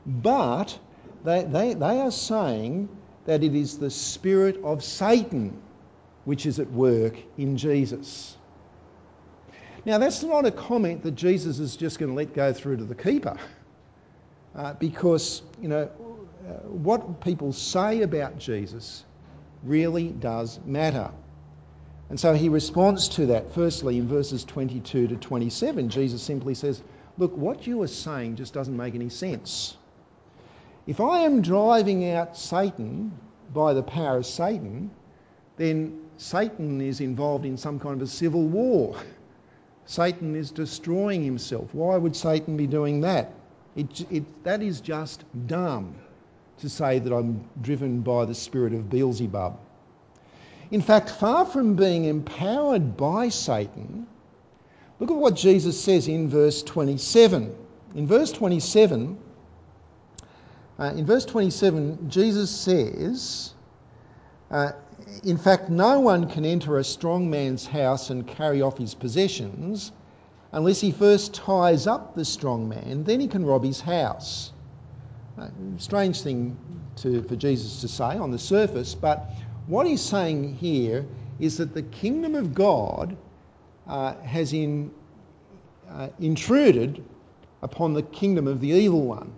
but 0.05 0.77
they, 1.25 1.45
they, 1.45 1.75
they 1.75 2.01
are 2.01 2.11
saying 2.11 2.89
that 3.27 3.45
it 3.45 3.55
is 3.55 3.79
the 3.79 3.91
spirit 3.91 4.63
of 4.65 4.83
Satan 4.83 5.61
which 6.25 6.47
is 6.47 6.59
at 6.59 6.71
work 6.71 7.17
in 7.37 7.57
Jesus. 7.57 8.37
Now, 9.85 9.99
that's 9.99 10.23
not 10.23 10.47
a 10.47 10.51
comment 10.51 11.03
that 11.03 11.15
Jesus 11.15 11.59
is 11.59 11.77
just 11.77 11.99
going 11.99 12.11
to 12.11 12.17
let 12.17 12.33
go 12.33 12.53
through 12.53 12.79
to 12.79 12.85
the 12.85 12.95
keeper, 12.95 13.37
uh, 14.55 14.73
because, 14.75 15.43
you 15.61 15.69
know, 15.69 15.91
Uh, 16.47 16.53
what 16.69 17.23
people 17.23 17.55
say 17.55 18.03
about 18.03 18.39
Jesus 18.39 19.03
really 19.63 20.09
does 20.09 20.61
matter. 20.67 21.11
And 22.11 22.21
so 22.21 22.35
he 22.35 22.51
responds 22.51 23.09
to 23.11 23.27
that. 23.27 23.55
Firstly, 23.55 23.97
in 23.97 24.09
verses 24.09 24.45
22 24.45 25.09
to 25.09 25.17
27, 25.17 25.89
Jesus 25.89 26.23
simply 26.23 26.55
says, 26.55 26.83
Look, 27.17 27.35
what 27.35 27.67
you 27.67 27.81
are 27.83 27.89
saying 27.89 28.37
just 28.37 28.53
doesn't 28.53 28.77
make 28.77 28.95
any 28.95 29.09
sense. 29.09 29.75
If 30.87 31.01
I 31.01 31.21
am 31.21 31.41
driving 31.41 32.11
out 32.11 32.37
Satan 32.37 33.13
by 33.55 33.73
the 33.73 33.83
power 33.83 34.19
of 34.19 34.27
Satan, 34.27 34.91
then 35.57 36.03
Satan 36.19 36.83
is 36.83 37.01
involved 37.01 37.47
in 37.47 37.57
some 37.57 37.81
kind 37.81 38.03
of 38.03 38.03
a 38.03 38.11
civil 38.11 38.47
war. 38.47 38.97
Satan 39.87 40.37
is 40.37 40.51
destroying 40.51 41.25
himself. 41.25 41.73
Why 41.73 41.97
would 41.97 42.17
Satan 42.17 42.59
be 42.59 42.67
doing 42.67 43.01
that? 43.01 43.33
It, 43.77 44.13
it, 44.13 44.45
that 44.45 44.63
is 44.63 44.83
just 44.83 45.25
dumb 45.47 45.95
to 46.59 46.69
say 46.69 46.99
that 46.99 47.13
I'm 47.13 47.45
driven 47.61 48.01
by 48.01 48.25
the 48.25 48.35
spirit 48.35 48.73
of 48.73 48.91
Beelzebub. 48.91 49.59
In 50.71 50.81
fact, 50.81 51.11
far 51.11 51.45
from 51.45 51.77
being 51.77 52.05
empowered 52.05 52.97
by 52.97 53.29
Satan, 53.29 54.07
look 54.99 55.11
at 55.11 55.17
what 55.17 55.37
Jesus 55.37 55.81
says 55.81 56.09
in 56.09 56.29
verse 56.29 56.63
27. 56.63 57.55
In 57.95 58.07
verse 58.07 58.33
27, 58.33 59.19
uh, 60.79 60.93
in 60.97 61.07
verse 61.07 61.25
27, 61.25 62.11
Jesus 62.11 62.51
says, 62.51 63.53
uh, 64.51 64.73
In 65.23 65.37
fact, 65.37 65.71
no 65.71 66.01
one 66.01 66.29
can 66.29 66.45
enter 66.45 66.79
a 66.79 66.85
strong 66.85 67.31
man's 67.31 67.67
house 67.67 68.11
and 68.11 68.27
carry 68.27 68.63
off 68.63 68.79
his 68.79 68.95
possessions 68.95 69.93
unless 70.55 70.81
he 70.81 70.93
first 70.93 71.35
ties 71.35 71.89
up 71.89 72.15
the 72.15 72.25
strong 72.25 72.69
man, 72.69 73.03
then 73.03 73.19
he 73.19 73.27
can 73.27 73.45
rob 73.45 73.65
his 73.65 73.81
house. 73.81 74.53
Uh, 75.37 75.49
strange 75.79 76.21
thing 76.23 76.57
to, 76.97 77.23
for 77.25 77.35
Jesus 77.35 77.81
to 77.81 77.89
say 77.89 78.05
on 78.05 78.31
the 78.31 78.39
surface, 78.39 78.95
but 78.95 79.33
what 79.67 79.87
he's 79.87 80.03
saying 80.03 80.55
here 80.55 81.07
is 81.41 81.57
that 81.59 81.75
the 81.75 81.83
kingdom 81.83 82.35
of 82.35 82.55
God 82.55 83.17
uh, 83.87 84.15
has 84.23 84.53
in, 84.53 84.93
uh, 85.91 86.09
intruded 86.21 87.03
upon 87.63 87.95
the 87.95 88.03
kingdom 88.03 88.47
of 88.47 88.61
the 88.61 88.69
evil 88.69 89.03
one. 89.03 89.33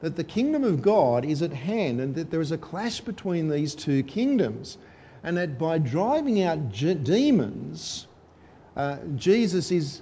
That 0.00 0.16
the 0.16 0.24
kingdom 0.24 0.64
of 0.64 0.80
God 0.80 1.24
is 1.24 1.42
at 1.42 1.52
hand 1.52 2.00
and 2.00 2.14
that 2.14 2.30
there 2.30 2.40
is 2.40 2.52
a 2.52 2.58
clash 2.58 3.00
between 3.00 3.48
these 3.48 3.74
two 3.74 4.04
kingdoms. 4.04 4.78
And 5.24 5.36
that 5.36 5.58
by 5.58 5.78
driving 5.78 6.42
out 6.42 6.70
g- 6.70 6.94
demons, 6.94 8.06
uh, 8.76 8.98
Jesus 9.16 9.72
is, 9.72 10.00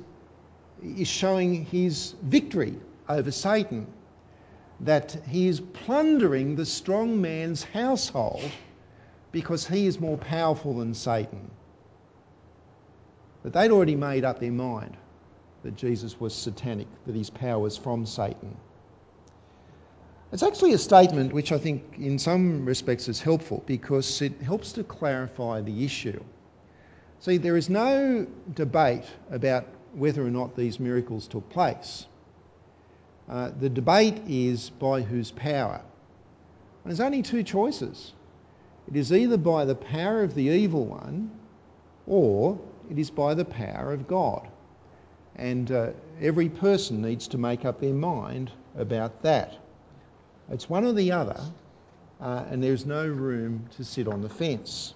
is 0.83 1.09
showing 1.09 1.65
his 1.65 2.15
victory 2.23 2.79
over 3.09 3.31
Satan. 3.31 3.87
That 4.81 5.17
he 5.29 5.49
is 5.49 5.61
plundering 5.61 6.57
the 6.57 6.67
strong 6.67 7.21
man's 7.21 7.63
household 7.63 8.51
because 9.33 9.67
he 9.67 9.87
is 9.87 9.99
more 9.99 10.19
powerful 10.19 10.79
than 10.79 10.95
Satan. 10.95 11.51
But 13.43 13.53
they'd 13.53 13.71
already 13.71 13.97
made 13.97 14.25
up 14.25 14.41
their 14.41 14.53
mind 14.53 14.97
that 15.63 15.77
Jesus 15.77 16.19
was 16.21 16.35
satanic, 16.35 16.89
that 17.07 17.15
his 17.15 17.31
power 17.31 17.59
was 17.59 17.77
from 17.77 18.07
Satan. 18.07 18.57
It's 20.33 20.43
actually 20.43 20.73
a 20.73 20.79
statement 20.79 21.33
which 21.33 21.53
I 21.53 21.59
think, 21.59 21.99
in 21.99 22.19
some 22.19 22.67
respects, 22.67 23.09
is 23.09 23.21
helpful 23.21 23.63
because 23.67 24.21
it 24.21 24.41
helps 24.43 24.73
to 24.73 24.85
clarify 24.85 25.61
the 25.61 25.85
issue. 25.85 26.23
See, 27.21 27.39
there 27.39 27.57
is 27.57 27.71
no 27.71 28.27
debate 28.53 29.05
about 29.31 29.67
whether 29.95 30.25
or 30.27 30.31
not 30.31 30.57
these 30.57 30.79
miracles 30.79 31.27
took 31.29 31.49
place. 31.49 32.07
Uh, 33.29 33.51
the 33.59 33.69
debate 33.69 34.23
is 34.29 34.71
by 34.71 35.01
whose 35.01 35.31
power. 35.33 35.81
And 36.85 36.93
there's 36.93 37.01
only 37.01 37.23
two 37.23 37.43
choices 37.43 38.13
it 38.89 38.97
is 38.97 39.13
either 39.13 39.37
by 39.37 39.65
the 39.65 39.75
power 39.75 40.23
of 40.23 40.35
the 40.35 40.45
evil 40.45 40.87
one 40.87 41.31
or 42.07 42.59
it 42.89 42.99
is 42.99 43.11
by 43.11 43.35
the 43.35 43.45
power 43.45 43.93
of 43.93 44.07
God. 44.07 44.49
And 45.35 45.71
uh, 45.71 45.91
every 46.21 46.49
person 46.49 47.03
needs 47.03 47.29
to 47.29 47.39
make 47.39 47.65
up 47.65 47.81
their 47.81 47.93
mind 47.93 48.53
about 48.77 49.23
that. 49.23 49.59
It's 50.51 50.71
one 50.71 50.85
or 50.85 50.93
the 50.93 51.13
other, 51.13 51.41
uh, 52.21 52.45
and 52.49 52.63
there's 52.63 52.87
no 52.87 53.07
room 53.07 53.67
to 53.77 53.85
sit 53.85 54.07
on 54.07 54.23
the 54.23 54.29
fence. 54.29 54.95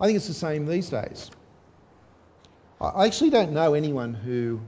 I 0.00 0.06
think 0.06 0.16
it's 0.16 0.28
the 0.28 0.34
same 0.34 0.66
these 0.66 0.88
days. 0.88 1.30
I 2.80 3.06
actually 3.06 3.30
don't 3.30 3.52
know 3.52 3.74
anyone 3.74 4.14
who. 4.14 4.60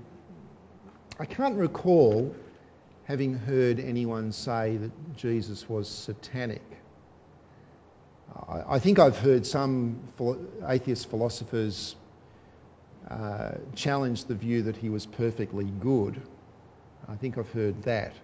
I 1.21 1.27
can't 1.27 1.59
recall 1.59 2.35
having 3.05 3.35
heard 3.35 3.79
anyone 3.79 4.33
say 4.33 4.79
that 4.79 5.17
Jesus 5.19 5.69
was 5.69 5.87
satanic. 5.87 6.63
I 8.49 8.79
think 8.79 8.99
I've 8.99 9.19
heard 9.19 9.45
some 9.45 10.01
atheist 10.67 11.11
philosophers 11.11 11.95
uh, 13.11 13.53
challenge 13.75 14.25
the 14.25 14.35
view 14.35 14.63
that 14.63 14.79
he 14.79 14.89
was 14.89 15.05
perfectly 15.05 15.67
good. 15.67 16.23
I 17.07 17.17
think 17.17 17.37
I've 17.37 17.51
heard 17.51 17.83
that. 17.83 18.15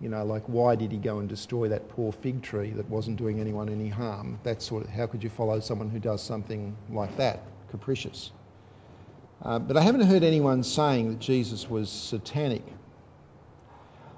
You 0.00 0.08
know, 0.08 0.24
like 0.24 0.44
why 0.44 0.76
did 0.76 0.92
he 0.92 0.98
go 0.98 1.18
and 1.18 1.28
destroy 1.28 1.68
that 1.70 1.88
poor 1.88 2.12
fig 2.12 2.42
tree 2.42 2.70
that 2.70 2.88
wasn't 2.88 3.16
doing 3.16 3.40
anyone 3.40 3.68
any 3.68 3.88
harm? 3.88 4.38
That 4.44 4.62
sort 4.62 4.84
of, 4.84 4.90
how 4.90 5.08
could 5.08 5.24
you 5.24 5.30
follow 5.30 5.58
someone 5.58 5.90
who 5.90 5.98
does 5.98 6.22
something 6.22 6.76
like 6.90 7.16
that, 7.16 7.42
capricious? 7.72 8.30
Uh, 9.42 9.58
but 9.58 9.76
I 9.76 9.82
haven't 9.82 10.02
heard 10.02 10.24
anyone 10.24 10.62
saying 10.62 11.10
that 11.10 11.18
Jesus 11.18 11.68
was 11.68 11.90
satanic. 11.90 12.64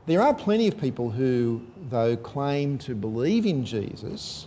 There 0.07 0.23
are 0.23 0.35
plenty 0.35 0.69
of 0.69 0.79
people 0.79 1.11
who, 1.11 1.63
though, 1.91 2.17
claim 2.17 2.79
to 2.79 2.95
believe 2.95 3.45
in 3.45 3.65
Jesus, 3.65 4.47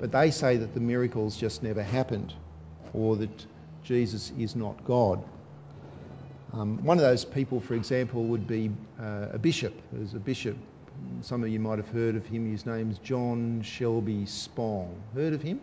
but 0.00 0.10
they 0.10 0.32
say 0.32 0.56
that 0.56 0.74
the 0.74 0.80
miracles 0.80 1.36
just 1.36 1.62
never 1.62 1.82
happened 1.82 2.34
or 2.92 3.16
that 3.16 3.46
Jesus 3.84 4.32
is 4.38 4.56
not 4.56 4.84
God. 4.84 5.22
Um, 6.52 6.82
one 6.82 6.98
of 6.98 7.02
those 7.02 7.24
people, 7.24 7.60
for 7.60 7.74
example, 7.74 8.24
would 8.24 8.48
be 8.48 8.70
uh, 9.00 9.28
a 9.32 9.38
bishop. 9.38 9.74
There's 9.92 10.14
a 10.14 10.18
bishop, 10.18 10.56
some 11.20 11.44
of 11.44 11.48
you 11.48 11.60
might 11.60 11.78
have 11.78 11.88
heard 11.88 12.16
of 12.16 12.26
him. 12.26 12.50
His 12.50 12.66
name's 12.66 12.98
John 12.98 13.62
Shelby 13.62 14.26
Spong. 14.26 14.88
Heard 15.14 15.32
of 15.32 15.42
him? 15.42 15.60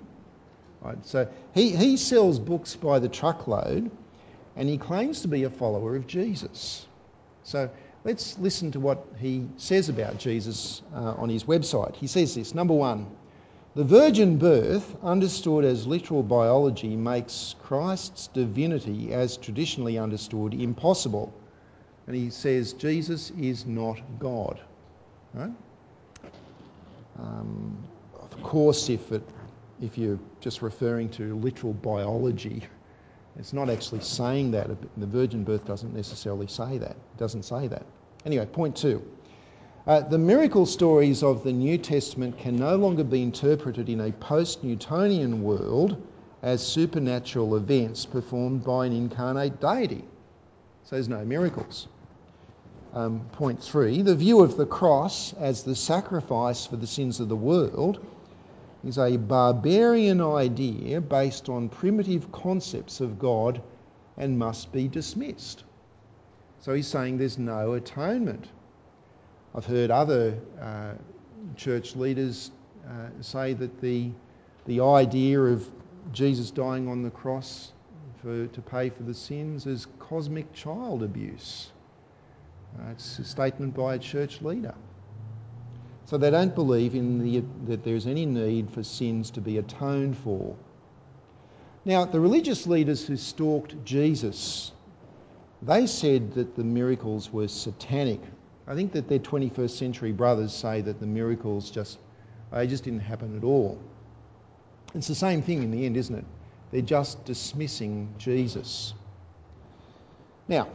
Right, 0.82 1.04
so 1.06 1.28
he, 1.54 1.76
he 1.76 1.98
sells 1.98 2.40
books 2.40 2.76
by 2.76 3.00
the 3.00 3.10
truckload 3.10 3.90
and 4.56 4.70
he 4.70 4.78
claims 4.78 5.22
to 5.22 5.28
be 5.28 5.44
a 5.44 5.50
follower 5.50 5.96
of 5.96 6.08
Jesus. 6.08 6.86
So 7.44 7.70
let's 8.04 8.38
listen 8.40 8.72
to 8.72 8.80
what 8.80 9.06
he 9.20 9.48
says 9.58 9.90
about 9.90 10.18
Jesus 10.18 10.82
uh, 10.94 11.16
on 11.18 11.30
his 11.30 11.44
website. 11.44 11.96
He 11.96 12.08
says 12.08 12.36
this 12.36 12.56
number 12.56 12.74
one, 12.74 13.08
the 13.76 13.84
virgin 13.84 14.38
birth, 14.38 14.96
understood 15.04 15.66
as 15.66 15.86
literal 15.86 16.24
biology, 16.24 16.96
makes 16.96 17.56
Christ's 17.62 18.28
divinity, 18.28 19.14
as 19.14 19.36
traditionally 19.36 19.98
understood, 19.98 20.54
impossible. 20.54 21.34
And 22.08 22.16
he 22.16 22.30
says 22.30 22.72
Jesus 22.72 23.32
is 23.32 23.66
not 23.66 24.00
God. 24.18 24.62
Right? 25.34 25.52
Um, 27.20 27.78
of 28.22 28.44
course, 28.44 28.90
if, 28.90 29.12
it, 29.12 29.24
if 29.82 29.98
you're 29.98 30.20
just 30.40 30.62
referring 30.62 31.10
to 31.10 31.36
literal 31.36 31.74
biology, 31.74 32.64
it's 33.38 33.54
not 33.54 33.70
actually 33.70 34.02
saying 34.02 34.52
that. 34.52 34.70
The 34.98 35.06
virgin 35.06 35.44
birth 35.44 35.66
doesn't 35.66 35.94
necessarily 35.94 36.48
say 36.48 36.78
that. 36.78 36.92
It 36.92 37.18
doesn't 37.18 37.44
say 37.44 37.68
that. 37.68 37.86
Anyway, 38.26 38.46
point 38.46 38.76
two. 38.76 39.04
Uh, 39.86 40.02
the 40.02 40.18
miracle 40.18 40.66
stories 40.66 41.22
of 41.22 41.44
the 41.44 41.52
New 41.52 41.78
Testament 41.78 42.40
can 42.40 42.56
no 42.56 42.76
longer 42.76 43.04
be 43.04 43.22
interpreted 43.22 43.88
in 43.88 44.02
a 44.02 44.12
post 44.12 44.64
Newtonian 44.64 45.44
world 45.44 46.02
as 46.42 46.66
supernatural 46.66 47.56
events 47.56 48.06
performed 48.06 48.64
by 48.64 48.88
an 48.88 48.94
incarnate 48.94 49.60
deity. 49.60 50.04
So 50.86 50.96
there's 50.96 51.10
no 51.10 51.24
miracles. 51.26 51.88
Um, 52.94 53.22
point 53.34 53.62
three 53.62 54.04
the 54.04 54.16
view 54.16 54.42
of 54.42 54.56
the 54.56 54.66
cross 54.66 55.34
as 55.34 55.64
the 55.64 55.76
sacrifice 55.76 56.66
for 56.66 56.78
the 56.78 56.88
sins 56.88 57.20
of 57.20 57.28
the 57.28 57.36
world 57.36 58.00
is 58.86 59.00
a 59.00 59.18
barbarian 59.18 60.22
idea 60.22 61.02
based 61.02 61.50
on 61.50 61.70
primitive 61.70 62.32
concepts 62.32 63.02
of 63.02 63.18
God 63.18 63.62
and 64.18 64.38
must 64.38 64.72
be 64.72 64.88
dismissed. 64.88 65.64
So 66.60 66.74
he's 66.74 66.88
saying 66.88 67.18
there's 67.18 67.38
no 67.38 67.74
atonement. 67.74 68.48
I've 69.56 69.66
heard 69.66 69.90
other 69.90 70.38
uh, 70.62 70.94
church 71.56 71.96
leaders 71.96 72.52
uh, 72.88 73.10
say 73.22 73.54
that 73.54 73.82
the, 73.82 74.12
the 74.66 74.82
idea 74.82 75.40
of 75.42 75.70
Jesus 76.12 76.52
dying 76.52 76.88
on 76.88 77.02
the 77.02 77.10
cross 77.10 77.74
for, 78.22 78.48
to 78.48 78.62
pay 78.62 78.90
for 78.90 79.04
the 79.04 79.14
sins 79.14 79.66
is 79.66 79.88
cosmic 79.98 80.52
child 80.54 81.04
abuse. 81.04 81.72
Uh, 82.78 82.92
it's 82.92 83.18
a 83.20 83.24
statement 83.24 83.74
by 83.74 83.96
a 83.96 84.00
church 84.00 84.42
leader. 84.42 84.76
So 86.06 86.18
they 86.18 86.30
don't 86.30 86.54
believe 86.54 86.96
in 86.96 87.24
the, 87.24 87.44
that 87.68 87.84
there's 87.84 88.06
any 88.08 88.26
need 88.26 88.72
for 88.72 88.84
sins 88.84 89.32
to 89.32 89.42
be 89.42 89.58
atoned 89.58 90.18
for. 90.18 90.56
Now, 91.84 92.06
the 92.06 92.20
religious 92.20 92.68
leaders 92.68 93.06
who 93.06 93.18
stalked 93.18 93.84
Jesus, 93.86 94.72
they 95.62 95.88
said 95.88 96.34
that 96.34 96.56
the 96.56 96.64
miracles 96.64 97.32
were 97.32 97.48
satanic 97.48 98.22
I 98.68 98.74
think 98.74 98.94
that 98.94 99.08
their 99.08 99.20
21st 99.20 99.70
century 99.70 100.12
brothers 100.12 100.54
say 100.54 100.82
that 100.82 101.00
the 101.00 101.06
miracles 101.06 101.70
just, 101.70 102.00
they 102.52 102.68
just 102.68 102.84
didn't 102.84 103.02
happen 103.02 103.38
at 103.38 103.44
all. 103.44 103.80
It's 104.96 105.08
the 105.08 105.16
same 105.16 105.42
thing 105.42 105.62
in 105.62 105.72
the 105.72 105.86
end, 105.86 105.98
isn't 105.98 106.16
it? 106.16 106.26
They're 106.72 106.82
just 106.82 107.26
dismissing 107.26 108.16
Jesus. 108.18 108.94
Now, 110.48 110.70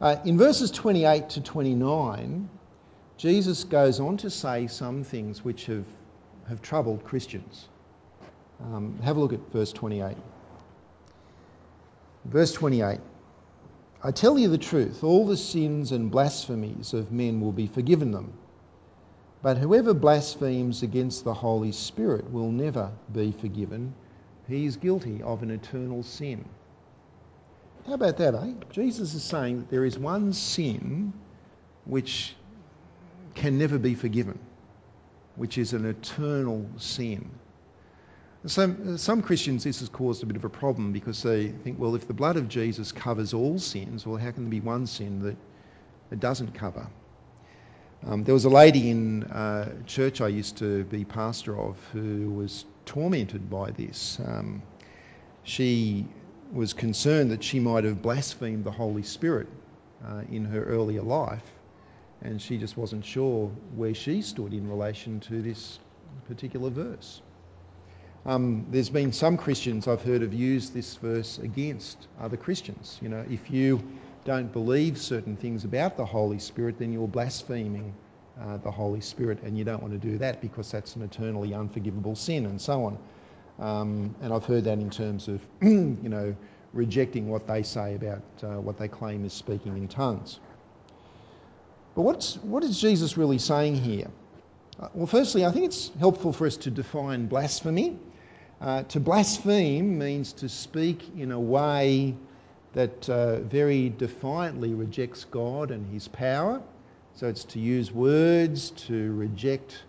uh, 0.00 0.16
in 0.24 0.38
verses 0.38 0.70
28 0.70 1.30
to 1.30 1.40
29, 1.42 2.48
Jesus 3.18 3.64
goes 3.64 3.98
on 3.98 4.16
to 4.18 4.30
say 4.30 4.68
some 4.68 5.02
things 5.02 5.44
which 5.44 5.66
have, 5.66 5.84
have 6.48 6.62
troubled 6.62 7.04
Christians. 7.04 7.68
Um, 8.62 8.98
have 9.02 9.16
a 9.16 9.20
look 9.20 9.32
at 9.32 9.40
verse 9.52 9.72
28. 9.72 10.16
Verse 12.24 12.52
28 12.52 13.00
I 14.04 14.12
tell 14.12 14.38
you 14.38 14.48
the 14.48 14.58
truth, 14.58 15.02
all 15.02 15.26
the 15.26 15.36
sins 15.36 15.90
and 15.90 16.12
blasphemies 16.12 16.94
of 16.94 17.10
men 17.10 17.40
will 17.40 17.50
be 17.50 17.66
forgiven 17.66 18.12
them. 18.12 18.32
But 19.42 19.58
whoever 19.58 19.92
blasphemes 19.92 20.84
against 20.84 21.24
the 21.24 21.34
Holy 21.34 21.72
Spirit 21.72 22.30
will 22.30 22.52
never 22.52 22.92
be 23.12 23.32
forgiven. 23.32 23.94
He 24.46 24.66
is 24.66 24.76
guilty 24.76 25.20
of 25.22 25.42
an 25.42 25.50
eternal 25.50 26.04
sin. 26.04 26.44
How 27.88 27.94
about 27.94 28.18
that, 28.18 28.36
eh? 28.36 28.52
Jesus 28.70 29.14
is 29.14 29.24
saying 29.24 29.58
that 29.58 29.70
there 29.70 29.84
is 29.84 29.98
one 29.98 30.32
sin 30.32 31.12
which 31.84 32.36
can 33.38 33.56
never 33.56 33.78
be 33.78 33.94
forgiven, 33.94 34.38
which 35.36 35.58
is 35.58 35.72
an 35.72 35.86
eternal 35.86 36.68
sin. 36.76 37.30
So, 38.46 38.96
some 38.96 39.22
Christians, 39.22 39.64
this 39.64 39.80
has 39.80 39.88
caused 39.88 40.22
a 40.22 40.26
bit 40.26 40.36
of 40.36 40.44
a 40.44 40.48
problem 40.48 40.92
because 40.92 41.22
they 41.22 41.48
think, 41.48 41.78
well, 41.78 41.94
if 41.94 42.06
the 42.06 42.14
blood 42.14 42.36
of 42.36 42.48
Jesus 42.48 42.92
covers 42.92 43.34
all 43.34 43.58
sins, 43.58 44.06
well, 44.06 44.16
how 44.16 44.30
can 44.30 44.44
there 44.44 44.50
be 44.50 44.60
one 44.60 44.86
sin 44.86 45.22
that 45.22 45.36
it 46.10 46.20
doesn't 46.20 46.54
cover? 46.54 46.88
Um, 48.06 48.24
there 48.24 48.34
was 48.34 48.44
a 48.44 48.50
lady 48.50 48.90
in 48.90 49.24
uh, 49.24 49.82
church 49.86 50.20
I 50.20 50.28
used 50.28 50.58
to 50.58 50.84
be 50.84 51.04
pastor 51.04 51.58
of 51.58 51.76
who 51.92 52.30
was 52.30 52.64
tormented 52.86 53.50
by 53.50 53.70
this. 53.70 54.20
Um, 54.24 54.62
she 55.42 56.06
was 56.52 56.74
concerned 56.74 57.32
that 57.32 57.42
she 57.42 57.60
might 57.60 57.84
have 57.84 58.02
blasphemed 58.02 58.64
the 58.64 58.70
Holy 58.70 59.02
Spirit 59.02 59.48
uh, 60.04 60.22
in 60.30 60.44
her 60.44 60.62
earlier 60.62 61.02
life, 61.02 61.42
and 62.22 62.40
she 62.40 62.58
just 62.58 62.76
wasn't 62.76 63.04
sure 63.04 63.48
where 63.76 63.94
she 63.94 64.22
stood 64.22 64.52
in 64.52 64.68
relation 64.68 65.20
to 65.20 65.40
this 65.42 65.78
particular 66.26 66.70
verse. 66.70 67.22
Um, 68.26 68.66
there's 68.70 68.90
been 68.90 69.12
some 69.12 69.36
Christians 69.36 69.88
I've 69.88 70.02
heard 70.02 70.22
have 70.22 70.34
used 70.34 70.74
this 70.74 70.96
verse 70.96 71.38
against 71.38 72.08
other 72.20 72.36
Christians. 72.36 72.98
You 73.00 73.08
know, 73.08 73.24
if 73.30 73.50
you 73.50 73.80
don't 74.24 74.52
believe 74.52 74.98
certain 74.98 75.36
things 75.36 75.64
about 75.64 75.96
the 75.96 76.04
Holy 76.04 76.38
Spirit, 76.38 76.78
then 76.78 76.92
you're 76.92 77.08
blaspheming 77.08 77.94
uh, 78.40 78.58
the 78.58 78.70
Holy 78.70 79.00
Spirit, 79.00 79.42
and 79.42 79.56
you 79.56 79.64
don't 79.64 79.80
want 79.82 79.92
to 79.94 79.98
do 79.98 80.18
that 80.18 80.40
because 80.40 80.70
that's 80.70 80.94
an 80.96 81.02
eternally 81.02 81.54
unforgivable 81.54 82.14
sin, 82.14 82.46
and 82.46 82.60
so 82.60 82.84
on. 82.84 82.98
Um, 83.58 84.14
and 84.20 84.32
I've 84.32 84.44
heard 84.44 84.64
that 84.64 84.78
in 84.78 84.90
terms 84.90 85.28
of, 85.28 85.40
you 85.62 85.96
know, 86.02 86.36
rejecting 86.72 87.28
what 87.28 87.46
they 87.46 87.62
say 87.62 87.94
about 87.94 88.22
uh, 88.42 88.60
what 88.60 88.78
they 88.78 88.88
claim 88.88 89.24
is 89.24 89.32
speaking 89.32 89.76
in 89.76 89.88
tongues. 89.88 90.38
But 91.98 92.04
what's, 92.04 92.36
what 92.44 92.62
is 92.62 92.80
Jesus 92.80 93.16
really 93.16 93.38
saying 93.38 93.74
here? 93.74 94.06
Uh, 94.78 94.86
well, 94.94 95.08
firstly, 95.08 95.44
I 95.44 95.50
think 95.50 95.64
it's 95.64 95.90
helpful 95.98 96.32
for 96.32 96.46
us 96.46 96.56
to 96.58 96.70
define 96.70 97.26
blasphemy. 97.26 97.98
Uh, 98.60 98.84
to 98.84 99.00
blaspheme 99.00 99.98
means 99.98 100.32
to 100.34 100.48
speak 100.48 101.10
in 101.18 101.32
a 101.32 101.40
way 101.40 102.14
that 102.72 103.08
uh, 103.10 103.40
very 103.40 103.88
defiantly 103.88 104.74
rejects 104.74 105.24
God 105.24 105.72
and 105.72 105.92
his 105.92 106.06
power. 106.06 106.62
So 107.14 107.26
it's 107.26 107.42
to 107.42 107.58
use 107.58 107.90
words 107.90 108.70
to 108.86 109.12
reject 109.14 109.82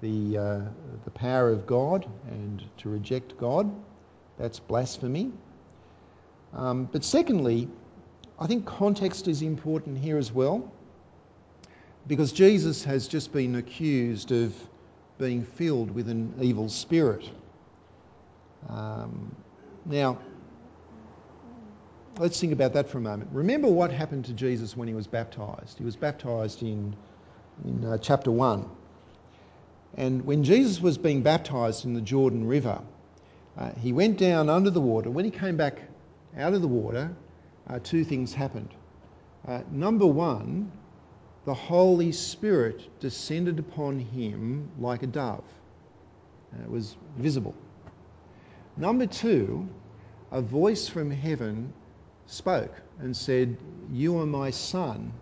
the, 0.00 0.38
uh, 0.38 0.60
the 1.04 1.10
power 1.10 1.50
of 1.50 1.66
God 1.66 2.08
and 2.30 2.64
to 2.78 2.88
reject 2.88 3.36
God. 3.36 3.70
That's 4.38 4.60
blasphemy. 4.60 5.30
Um, 6.54 6.88
but 6.90 7.04
secondly, 7.04 7.68
I 8.38 8.46
think 8.46 8.64
context 8.64 9.28
is 9.28 9.42
important 9.42 9.98
here 9.98 10.16
as 10.16 10.32
well 10.32 10.72
because 12.06 12.32
Jesus 12.32 12.84
has 12.84 13.08
just 13.08 13.32
been 13.32 13.56
accused 13.56 14.32
of 14.32 14.54
being 15.18 15.44
filled 15.44 15.90
with 15.90 16.08
an 16.08 16.34
evil 16.40 16.68
spirit. 16.68 17.28
Um, 18.68 19.34
now, 19.84 20.18
let's 22.18 22.40
think 22.40 22.52
about 22.52 22.72
that 22.74 22.88
for 22.88 22.98
a 22.98 23.00
moment. 23.00 23.30
Remember 23.32 23.68
what 23.68 23.92
happened 23.92 24.24
to 24.26 24.32
Jesus 24.32 24.76
when 24.76 24.88
he 24.88 24.94
was 24.94 25.06
baptized. 25.06 25.78
He 25.78 25.84
was 25.84 25.96
baptized 25.96 26.62
in, 26.62 26.94
in 27.64 27.84
uh, 27.84 27.98
chapter 27.98 28.30
1. 28.30 28.68
And 29.96 30.24
when 30.24 30.44
Jesus 30.44 30.80
was 30.80 30.98
being 30.98 31.22
baptized 31.22 31.84
in 31.84 31.94
the 31.94 32.00
Jordan 32.00 32.46
River, 32.46 32.80
uh, 33.58 33.72
he 33.72 33.92
went 33.92 34.18
down 34.18 34.48
under 34.48 34.70
the 34.70 34.80
water. 34.80 35.10
When 35.10 35.24
he 35.24 35.30
came 35.30 35.56
back 35.56 35.82
out 36.36 36.54
of 36.54 36.62
the 36.62 36.68
water, 36.68 37.14
uh, 37.68 37.78
two 37.82 38.04
things 38.04 38.32
happened. 38.32 38.70
Uh, 39.46 39.62
number 39.70 40.06
one, 40.06 40.70
the 41.44 41.54
Holy 41.54 42.12
Spirit 42.12 43.00
descended 43.00 43.58
upon 43.58 43.98
him 43.98 44.70
like 44.78 45.02
a 45.02 45.06
dove. 45.06 45.44
Uh, 46.52 46.64
it 46.64 46.70
was 46.70 46.96
visible. 47.16 47.54
Number 48.76 49.06
two, 49.06 49.68
a 50.30 50.42
voice 50.42 50.88
from 50.88 51.10
heaven 51.10 51.72
spoke 52.26 52.74
and 53.00 53.16
said, 53.16 53.56
You 53.90 54.18
are 54.18 54.26
my 54.26 54.50
son, 54.50 55.12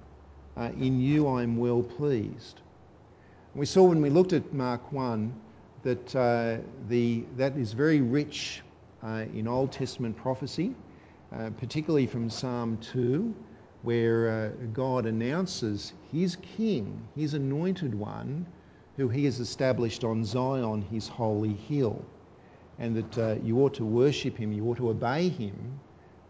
uh, 0.57 0.71
in 0.79 1.01
you 1.01 1.29
I 1.29 1.43
am 1.43 1.57
well 1.57 1.83
pleased. 1.83 2.61
We 3.55 3.67
saw 3.67 3.85
when 3.85 4.03
we 4.03 4.11
looked 4.11 4.33
at 4.33 4.53
Mark 4.53 4.93
1 4.93 5.33
that, 5.83 6.17
uh, 6.17 6.59
the, 6.89 7.25
that 7.37 7.57
is 7.57 7.73
very 7.73 8.01
rich 8.01 8.63
uh, 9.03 9.25
in 9.33 9.49
Old 9.49 9.73
Testament 9.73 10.17
prophecy, 10.17 10.75
uh, 11.33 11.51
particularly 11.59 12.07
from 12.07 12.29
Psalm 12.31 12.79
2, 12.93 13.35
where 13.89 14.29
uh, 14.29 14.67
God 14.75 15.07
announces 15.07 15.95
his 16.13 16.37
king, 16.59 17.09
his 17.17 17.33
anointed 17.33 17.95
one, 17.95 18.45
who 18.99 19.09
he 19.09 19.25
has 19.25 19.41
established 19.41 20.05
on 20.05 20.27
Zion, 20.27 20.83
his 20.83 21.09
holy 21.09 21.55
hill, 21.55 22.05
and 22.79 22.95
that 22.95 23.19
uh, 23.19 23.37
you 23.43 23.59
ought 23.61 23.73
to 23.73 23.87
worship 23.87 24.37
him, 24.37 24.53
you 24.53 24.69
ought 24.69 24.77
to 24.77 24.91
obey 24.91 25.31
him, 25.31 25.81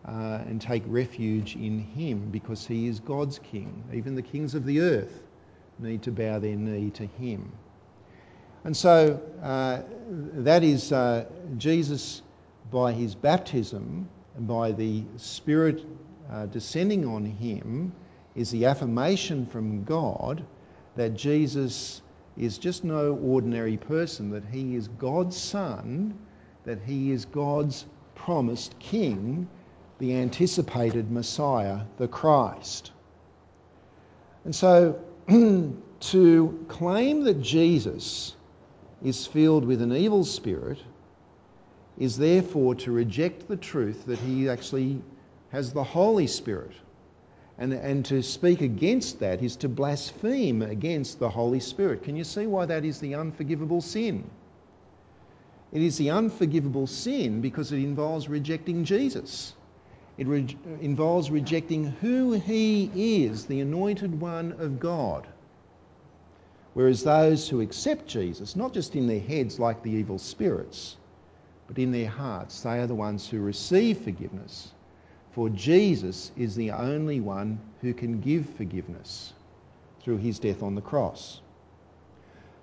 uh, 0.05 0.39
and 0.47 0.63
take 0.63 0.85
refuge 0.87 1.57
in 1.57 1.81
him 1.81 2.31
because 2.31 2.65
he 2.65 2.87
is 2.87 3.01
God's 3.01 3.41
king. 3.41 3.83
Even 3.93 4.15
the 4.15 4.23
kings 4.23 4.55
of 4.55 4.65
the 4.65 4.81
earth 4.81 5.25
need 5.81 6.01
to 6.03 6.13
bow 6.13 6.39
their 6.39 6.55
knee 6.55 6.91
to 6.91 7.07
him. 7.07 7.51
And 8.63 8.77
so 8.77 9.21
uh, 9.43 9.83
that 10.45 10.63
is 10.63 10.93
uh, 10.93 11.25
Jesus, 11.57 12.23
by 12.71 12.93
his 12.93 13.17
baptism 13.17 14.09
and 14.37 14.47
by 14.47 14.71
the 14.71 15.03
Spirit 15.17 15.85
Uh, 16.31 16.47
descending 16.47 17.07
on 17.07 17.25
him, 17.25 17.93
is 18.35 18.51
the 18.51 18.67
affirmation 18.67 19.47
from 19.47 19.83
God 19.85 20.45
that 20.95 21.15
Jesus 21.15 22.03
is 22.37 22.59
just 22.59 22.85
no 22.85 23.15
ordinary 23.15 23.77
person, 23.77 24.31
that 24.31 24.45
he 24.45 24.77
is 24.77 24.89
God's 24.89 25.37
Son, 25.37 26.17
that 26.65 26.79
he 26.87 27.11
is 27.11 27.25
God's 27.25 27.85
promised 28.15 28.79
King, 28.79 29.49
the 29.99 30.15
anticipated 30.15 31.11
Messiah, 31.11 31.81
the 31.97 32.07
Christ. 32.07 32.93
And 34.45 34.55
so 34.55 35.01
to 36.01 36.65
claim 36.69 37.25
that 37.25 37.43
Jesus 37.43 38.37
is 39.03 39.27
filled 39.27 39.65
with 39.65 39.83
an 39.83 39.93
evil 39.93 40.25
spirit 40.25 40.79
is 41.99 42.17
therefore 42.17 42.77
to 42.77 42.93
reject 42.93 43.49
the 43.49 43.57
truth 43.57 44.07
that 44.07 44.19
he 44.21 44.49
actually 44.49 45.03
has 45.51 45.73
the 45.73 45.85
Holy 45.85 46.27
Spirit. 46.27 46.73
And, 47.59 47.73
and 47.73 48.05
to 48.07 48.23
speak 48.23 48.61
against 48.61 49.21
that 49.21 49.43
is 49.43 49.57
to 49.57 49.69
blaspheme 49.69 50.63
against 50.63 51.19
the 51.19 51.29
Holy 51.29 51.61
Spirit. 51.61 52.05
Can 52.05 52.17
you 52.17 52.25
see 52.25 52.47
why 52.47 52.67
that 52.67 52.85
is 52.85 53.01
the 53.01 53.15
unforgivable 53.17 53.81
sin? 53.81 54.31
It 55.73 55.83
is 55.83 55.99
the 55.99 56.11
unforgivable 56.11 56.87
sin 56.87 57.41
because 57.41 57.73
it 57.73 57.79
involves 57.79 58.29
rejecting 58.29 58.85
Jesus. 58.85 59.55
It 60.17 60.27
re- 60.27 60.57
involves 60.81 61.31
rejecting 61.31 61.85
who 61.85 62.33
he 62.33 63.25
is, 63.25 63.47
the 63.47 63.61
anointed 63.61 64.21
one 64.21 64.53
of 64.53 64.81
God. 64.81 65.27
Whereas 66.75 67.03
those 67.03 67.49
who 67.49 67.61
accept 67.61 68.07
Jesus, 68.07 68.55
not 68.55 68.73
just 68.73 68.95
in 68.95 69.07
their 69.09 69.21
heads 69.21 69.59
like 69.59 69.83
the 69.83 69.91
evil 69.91 70.19
spirits, 70.19 70.97
but 71.67 71.79
in 71.79 71.91
their 71.93 72.09
hearts, 72.09 72.63
they 72.63 72.79
are 72.79 72.87
the 72.87 72.95
ones 72.95 73.29
who 73.29 73.41
receive 73.41 73.99
forgiveness. 73.99 74.73
For 75.39 75.51
Jesus 75.51 76.33
is 76.37 76.57
the 76.57 76.73
only 76.73 77.21
one 77.21 77.61
who 77.81 77.95
can 77.95 78.21
give 78.21 78.45
forgiveness 78.57 79.33
through 80.03 80.17
his 80.17 80.41
death 80.41 80.65
on 80.65 80.75
the 80.75 80.81
cross. 80.81 81.41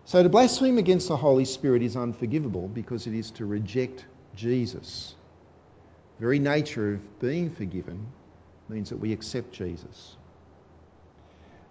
So 0.04 0.22
to 0.22 0.28
blaspheme 0.28 0.78
against 0.78 1.08
the 1.08 1.16
Holy 1.16 1.46
Spirit 1.46 1.84
is 1.84 1.96
unforgivable 1.96 2.68
because 2.68 3.08
it 3.08 3.14
is 3.14 3.32
to 3.32 3.46
reject 3.46 4.04
Jesus. 4.36 5.16
The 6.18 6.24
very 6.24 6.38
nature 6.38 6.96
of 6.96 7.20
being 7.22 7.50
forgiven 7.50 8.08
means 8.68 8.90
that 8.90 8.98
we 8.98 9.14
accept 9.14 9.54
Jesus. 9.54 10.18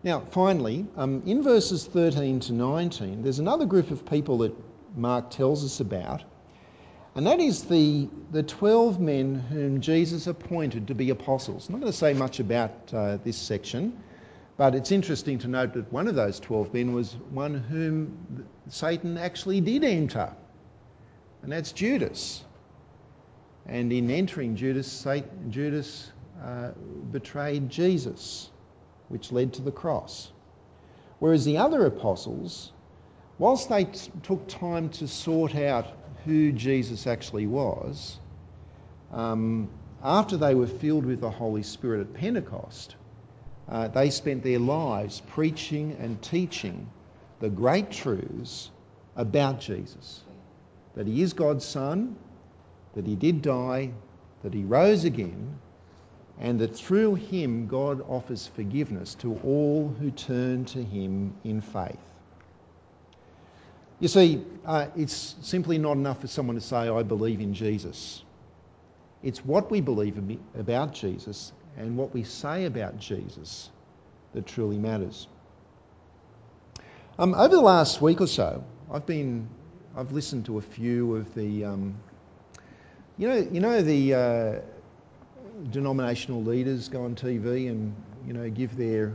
Now, 0.04 0.20
finally, 0.30 0.86
um, 0.96 1.22
in 1.26 1.42
verses 1.42 1.84
13 1.84 2.40
to 2.40 2.54
19, 2.54 3.22
there's 3.22 3.40
another 3.40 3.66
group 3.66 3.90
of 3.90 4.06
people 4.06 4.38
that 4.38 4.54
Mark 4.96 5.28
tells 5.28 5.66
us 5.66 5.80
about, 5.80 6.24
and 7.16 7.26
that 7.26 7.38
is 7.38 7.64
the, 7.64 8.08
the 8.32 8.42
12 8.42 8.98
men 8.98 9.36
whom 9.36 9.80
Jesus 9.80 10.26
appointed 10.26 10.88
to 10.88 10.94
be 10.94 11.10
apostles. 11.10 11.68
I'm 11.68 11.74
not 11.74 11.80
going 11.82 11.92
to 11.92 11.98
say 11.98 12.12
much 12.12 12.40
about 12.40 12.72
uh, 12.92 13.18
this 13.18 13.36
section, 13.36 14.02
but 14.56 14.74
it's 14.74 14.90
interesting 14.90 15.38
to 15.40 15.48
note 15.48 15.74
that 15.74 15.92
one 15.92 16.08
of 16.08 16.16
those 16.16 16.40
12 16.40 16.74
men 16.74 16.92
was 16.92 17.12
one 17.30 17.54
whom 17.54 18.46
Satan 18.68 19.16
actually 19.16 19.60
did 19.60 19.84
enter, 19.84 20.34
and 21.42 21.52
that's 21.52 21.70
Judas. 21.70 22.42
And 23.66 23.92
in 23.92 24.10
entering 24.10 24.56
Judas, 24.56 24.90
Satan, 24.90 25.52
Judas 25.52 26.10
uh, 26.42 26.72
betrayed 27.12 27.70
Jesus, 27.70 28.50
which 29.08 29.30
led 29.30 29.54
to 29.54 29.62
the 29.62 29.72
cross. 29.72 30.32
Whereas 31.20 31.44
the 31.44 31.58
other 31.58 31.86
apostles 31.86 32.72
whilst 33.38 33.68
they 33.68 33.84
t- 33.84 34.10
took 34.22 34.46
time 34.48 34.88
to 34.88 35.08
sort 35.08 35.54
out 35.54 35.86
who 36.24 36.52
Jesus 36.52 37.06
actually 37.06 37.46
was, 37.46 38.18
um, 39.12 39.68
after 40.02 40.36
they 40.36 40.54
were 40.54 40.66
filled 40.66 41.06
with 41.06 41.20
the 41.20 41.30
Holy 41.30 41.62
Spirit 41.62 42.00
at 42.00 42.14
Pentecost, 42.14 42.96
uh, 43.68 43.88
they 43.88 44.10
spent 44.10 44.42
their 44.42 44.58
lives 44.58 45.22
preaching 45.28 45.96
and 46.00 46.20
teaching 46.20 46.90
the 47.40 47.48
great 47.48 47.90
truths 47.90 48.70
about 49.16 49.60
Jesus 49.60 50.22
that 50.94 51.06
he 51.06 51.22
is 51.22 51.32
God's 51.32 51.64
Son, 51.64 52.16
that 52.94 53.06
he 53.06 53.16
did 53.16 53.42
die, 53.42 53.90
that 54.42 54.54
he 54.54 54.62
rose 54.62 55.04
again, 55.04 55.58
and 56.38 56.60
that 56.60 56.76
through 56.76 57.16
him 57.16 57.66
God 57.66 58.00
offers 58.08 58.46
forgiveness 58.46 59.14
to 59.16 59.38
all 59.44 59.88
who 60.00 60.10
turn 60.10 60.64
to 60.66 60.82
him 60.82 61.34
in 61.44 61.60
faith. 61.60 61.98
You 64.00 64.08
see, 64.08 64.44
uh, 64.66 64.88
it's 64.96 65.36
simply 65.42 65.78
not 65.78 65.92
enough 65.92 66.20
for 66.20 66.26
someone 66.26 66.56
to 66.56 66.60
say, 66.60 66.88
I 66.88 67.02
believe 67.02 67.40
in 67.40 67.54
Jesus. 67.54 68.22
It's 69.22 69.44
what 69.44 69.70
we 69.70 69.80
believe 69.80 70.38
about 70.58 70.92
Jesus 70.92 71.52
and 71.76 71.96
what 71.96 72.12
we 72.12 72.24
say 72.24 72.66
about 72.66 72.98
Jesus 72.98 73.70
that 74.32 74.46
truly 74.46 74.78
matters. 74.78 75.28
Um, 77.18 77.34
over 77.34 77.54
the 77.54 77.62
last 77.62 78.02
week 78.02 78.20
or 78.20 78.26
so, 78.26 78.64
I've 78.90 79.06
been, 79.06 79.48
I've 79.96 80.12
listened 80.12 80.46
to 80.46 80.58
a 80.58 80.62
few 80.62 81.16
of 81.16 81.32
the, 81.34 81.64
um, 81.64 81.96
you 83.16 83.28
know, 83.28 83.36
you 83.36 83.60
know 83.60 83.80
the 83.80 84.14
uh, 84.14 84.60
denominational 85.70 86.42
leaders 86.42 86.88
go 86.88 87.04
on 87.04 87.14
TV 87.14 87.68
and 87.68 87.94
you 88.26 88.32
know 88.32 88.50
give 88.50 88.76
their 88.76 89.12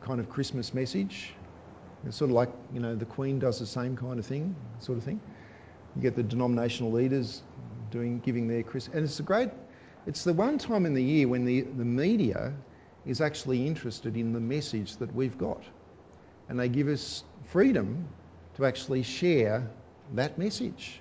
kind 0.00 0.20
of 0.20 0.28
Christmas 0.28 0.72
message. 0.72 1.34
It's 2.06 2.16
sort 2.16 2.30
of 2.30 2.34
like 2.34 2.50
you 2.72 2.80
know 2.80 2.94
the 2.94 3.04
Queen 3.04 3.38
does 3.38 3.58
the 3.58 3.66
same 3.66 3.96
kind 3.96 4.18
of 4.18 4.26
thing, 4.26 4.54
sort 4.78 4.98
of 4.98 5.04
thing. 5.04 5.20
You 5.96 6.02
get 6.02 6.16
the 6.16 6.22
denominational 6.22 6.92
leaders 6.92 7.42
doing 7.90 8.18
giving 8.20 8.48
their 8.48 8.62
Christmas, 8.62 8.94
and 8.94 9.04
it's 9.04 9.20
a 9.20 9.22
great. 9.22 9.50
It's 10.06 10.24
the 10.24 10.34
one 10.34 10.58
time 10.58 10.84
in 10.84 10.92
the 10.92 11.02
year 11.02 11.28
when 11.28 11.46
the, 11.46 11.62
the 11.62 11.84
media 11.84 12.52
is 13.06 13.20
actually 13.20 13.66
interested 13.66 14.16
in 14.16 14.32
the 14.32 14.40
message 14.40 14.96
that 14.98 15.14
we've 15.14 15.38
got. 15.38 15.62
And 16.48 16.60
they 16.60 16.68
give 16.68 16.88
us 16.88 17.24
freedom 17.46 18.06
to 18.56 18.66
actually 18.66 19.02
share 19.02 19.66
that 20.12 20.36
message. 20.38 21.00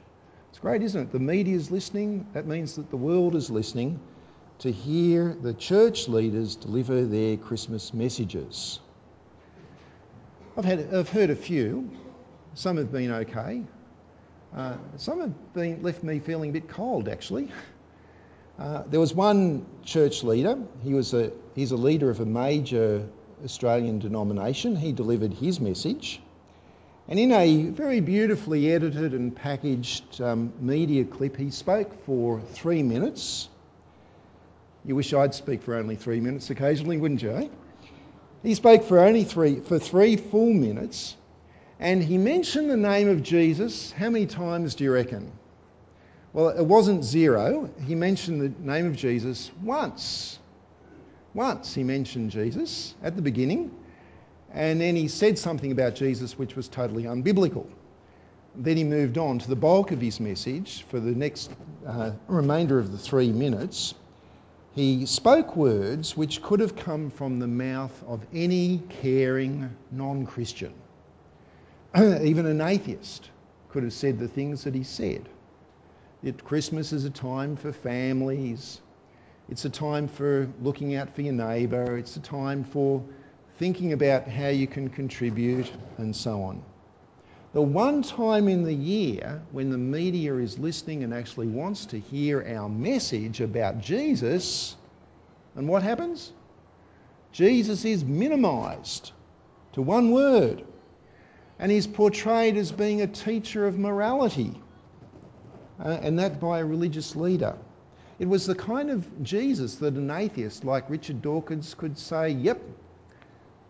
It's 0.50 0.60
great, 0.60 0.84
isn't 0.84 1.02
it? 1.02 1.12
The 1.12 1.20
media 1.20 1.56
is 1.56 1.70
listening. 1.70 2.28
That 2.34 2.46
means 2.48 2.76
that 2.76 2.90
the 2.90 2.98
world 2.98 3.36
is 3.36 3.50
listening 3.50 4.00
to 4.60 4.72
hear 4.72 5.34
the 5.34 5.54
church 5.54 6.08
leaders 6.08 6.56
deliver 6.56 7.04
their 7.04 7.36
Christmas 7.36 7.94
messages. 7.94 8.80
I've, 10.56 10.66
had, 10.66 10.94
I've 10.94 11.10
heard 11.10 11.32
a 11.32 11.36
few. 11.36 11.90
Some 12.54 12.78
have 12.78 12.92
been 12.92 13.12
okay. 13.12 13.64
Uh, 14.56 14.78
some 14.98 15.20
have 15.20 15.54
been, 15.54 15.82
left 15.82 16.04
me 16.04 16.20
feeling 16.20 16.52
a 16.52 16.54
bit 16.54 16.70
cold, 16.70 17.10
actually. 17.10 17.52
Uh, 18.60 18.84
there 18.86 19.00
was 19.00 19.16
one 19.16 19.66
church 19.84 20.24
leader. 20.24 20.60
He 20.84 20.94
was 20.94 21.16
a, 21.16 21.32
he's 21.56 21.72
a 21.72 21.76
leader 21.76 22.12
of 22.12 22.20
a 22.20 22.26
major 22.26 23.08
Australian 23.44 23.98
denomination. 23.98 24.76
He 24.76 24.92
delivered 24.92 25.34
his 25.34 25.60
message. 25.60 26.22
And 27.08 27.18
in 27.18 27.32
a 27.32 27.64
very 27.72 28.00
beautifully 28.00 28.72
edited 28.72 29.14
and 29.14 29.36
packaged 29.36 30.22
um, 30.22 30.54
media 30.60 31.04
clip, 31.04 31.36
he 31.36 31.50
spoke 31.50 32.06
for 32.06 32.42
three 32.42 32.84
minutes. 32.84 33.50
You 34.86 34.96
wish 34.96 35.14
I'd 35.14 35.34
speak 35.34 35.64
for 35.64 35.74
only 35.74 35.96
three 35.96 36.20
minutes 36.20 36.52
occasionally, 36.52 36.98
wouldn't 36.98 37.24
you? 37.24 37.32
Eh? 37.32 37.48
He 38.44 38.56
spoke 38.56 38.84
for 38.84 39.00
only 39.00 39.24
three, 39.24 39.62
for 39.62 39.80
three 39.80 40.18
full 40.18 40.54
minutes, 40.54 41.16
and 41.80 42.04
he 42.04 42.18
mentioned 42.18 42.70
the 42.70 42.78
name 42.78 43.08
of 43.08 43.24
Jesus. 43.24 43.92
How 43.92 44.10
many 44.10 44.26
times 44.26 44.76
do 44.76 44.84
you 44.84 44.94
reckon? 44.94 45.32
Well, 46.34 46.50
it 46.50 46.66
wasn't 46.66 47.06
zero. 47.06 47.70
He 47.86 47.96
mentioned 47.96 48.42
the 48.42 48.54
name 48.60 48.86
of 48.86 48.98
Jesus 48.98 49.50
once. 49.64 50.40
Once 51.34 51.74
he 51.74 51.84
mentioned 51.84 52.32
Jesus 52.32 52.96
at 53.02 53.16
the 53.16 53.22
beginning, 53.22 53.72
and 54.52 54.80
then 54.80 54.96
he 54.96 55.08
said 55.08 55.40
something 55.40 55.72
about 55.72 55.96
Jesus 55.96 56.38
which 56.38 56.56
was 56.56 56.68
totally 56.68 57.04
unbiblical. 57.04 57.66
Then 58.56 58.78
he 58.78 58.84
moved 58.84 59.18
on 59.18 59.40
to 59.40 59.48
the 59.48 59.56
bulk 59.56 59.92
of 59.92 60.02
his 60.02 60.20
message 60.20 60.86
for 60.90 61.00
the 61.00 61.12
next 61.12 61.52
uh, 61.88 62.12
remainder 62.28 62.78
of 62.78 62.92
the 62.92 62.98
three 62.98 63.32
minutes. 63.32 63.96
He 64.76 65.06
spoke 65.06 65.56
words 65.56 66.18
which 66.18 66.42
could 66.42 66.60
have 66.60 66.76
come 66.76 67.12
from 67.12 67.38
the 67.38 67.48
mouth 67.48 68.04
of 68.08 68.26
any 68.34 68.82
caring 68.90 69.70
non 69.92 70.26
Christian. 70.26 70.74
Even 71.98 72.48
an 72.48 72.60
atheist 72.60 73.30
could 73.70 73.84
have 73.84 73.94
said 73.94 74.18
the 74.18 74.28
things 74.28 74.64
that 74.64 74.74
he 74.74 74.84
said. 74.84 75.30
That 76.24 76.44
Christmas 76.44 76.92
is 76.92 77.06
a 77.06 77.12
time 77.12 77.56
for 77.56 77.72
families. 77.72 78.82
It's 79.48 79.66
a 79.66 79.70
time 79.70 80.08
for 80.08 80.48
looking 80.64 80.96
out 80.96 81.14
for 81.14 81.22
your 81.22 81.34
neighbour. 81.34 81.98
It's 81.98 82.18
a 82.18 82.22
time 82.22 82.64
for 82.64 83.04
thinking 83.60 83.94
about 83.94 84.28
how 84.28 84.48
you 84.48 84.66
can 84.66 84.90
contribute 84.90 85.72
and 86.00 86.16
so 86.16 86.42
on. 86.42 86.64
The 87.54 87.62
one 87.62 88.02
time 88.02 88.48
in 88.48 88.64
the 88.64 88.74
year 88.74 89.42
when 89.52 89.70
the 89.70 89.78
media 89.78 90.36
is 90.38 90.58
listening 90.58 91.04
and 91.04 91.14
actually 91.14 91.46
wants 91.46 91.86
to 91.88 92.00
hear 92.00 92.44
our 92.58 92.68
message 92.68 93.42
about 93.42 93.80
Jesus, 93.80 94.76
and 95.56 95.68
what 95.68 95.84
happens? 95.84 96.34
Jesus 97.32 97.86
is 97.86 98.04
minimised 98.04 99.12
to 99.74 99.84
one 99.84 100.12
word, 100.12 100.64
and 101.60 101.72
he's 101.72 101.86
portrayed 101.86 102.58
as 102.58 102.72
being 102.72 103.02
a 103.02 103.08
teacher 103.08 103.68
of 103.68 103.78
morality 103.78 104.60
uh, 105.80 106.00
and 106.02 106.18
that 106.18 106.40
by 106.40 106.60
a 106.60 106.66
religious 106.66 107.16
leader. 107.16 107.56
It 108.18 108.26
was 108.26 108.48
the 108.48 108.56
kind 108.56 108.90
of 108.90 109.24
Jesus 109.24 109.76
that 109.76 109.94
an 109.94 110.10
atheist 110.10 110.64
like 110.64 110.90
Richard 110.90 111.22
Dawkins 111.22 111.76
could 111.76 112.00
say, 112.00 112.30
"Yep, 112.30 112.62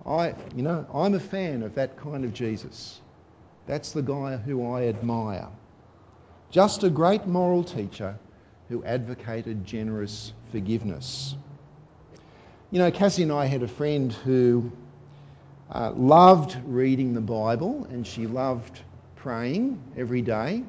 I, 0.06 0.36
you 0.56 0.64
know, 0.64 0.86
I'm 0.94 1.16
a 1.16 1.20
fan 1.20 1.64
of 1.64 1.76
that 1.76 1.98
kind 1.98 2.24
of 2.24 2.34
Jesus. 2.34 3.02
That's 3.66 3.92
the 3.92 4.02
guy 4.02 4.38
who 4.38 4.72
I 4.72 4.88
admire. 4.88 5.48
Just 6.52 6.84
a 6.84 6.90
great 6.90 7.26
moral 7.26 7.64
teacher 7.64 8.18
who 8.70 8.84
advocated 8.84 9.66
generous 9.66 10.34
forgiveness." 10.52 11.36
You 12.72 12.80
know, 12.80 12.90
Cassie 12.90 13.22
and 13.24 13.32
I 13.32 13.46
had 13.46 13.62
a 13.62 13.68
friend 13.68 14.12
who 14.12 14.72
uh, 15.70 15.92
loved 15.92 16.58
reading 16.66 17.14
the 17.14 17.22
Bible 17.22 17.86
and 17.90 18.06
she 18.06 18.26
loved 18.26 18.82
praying 19.16 19.80
every 19.96 20.22
day. 20.22 20.64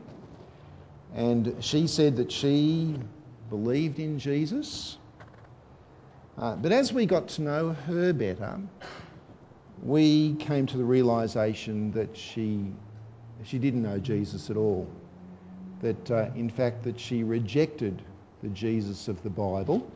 And 1.14 1.57
she 1.61 1.87
said 1.87 2.16
that 2.16 2.30
she 2.30 2.98
believed 3.48 3.98
in 3.98 4.18
Jesus. 4.18 4.98
Uh, 6.37 6.57
but 6.57 6.72
as 6.72 6.92
we 6.92 7.07
got 7.07 7.28
to 7.28 7.42
know 7.42 7.72
her 7.72 8.12
better, 8.12 8.61
we 9.84 10.34
came 10.36 10.64
to 10.66 10.78
the 10.78 10.84
realization 10.84 11.92
that 11.92 12.16
she, 12.16 12.72
she 13.44 13.58
didn't 13.58 13.82
know 13.82 13.98
Jesus 13.98 14.48
at 14.48 14.56
all. 14.56 14.88
That 15.82 16.10
uh, 16.10 16.30
in 16.34 16.48
fact 16.48 16.82
that 16.84 16.98
she 16.98 17.22
rejected 17.22 18.00
the 18.42 18.48
Jesus 18.48 19.08
of 19.08 19.22
the 19.22 19.30
Bible 19.30 19.86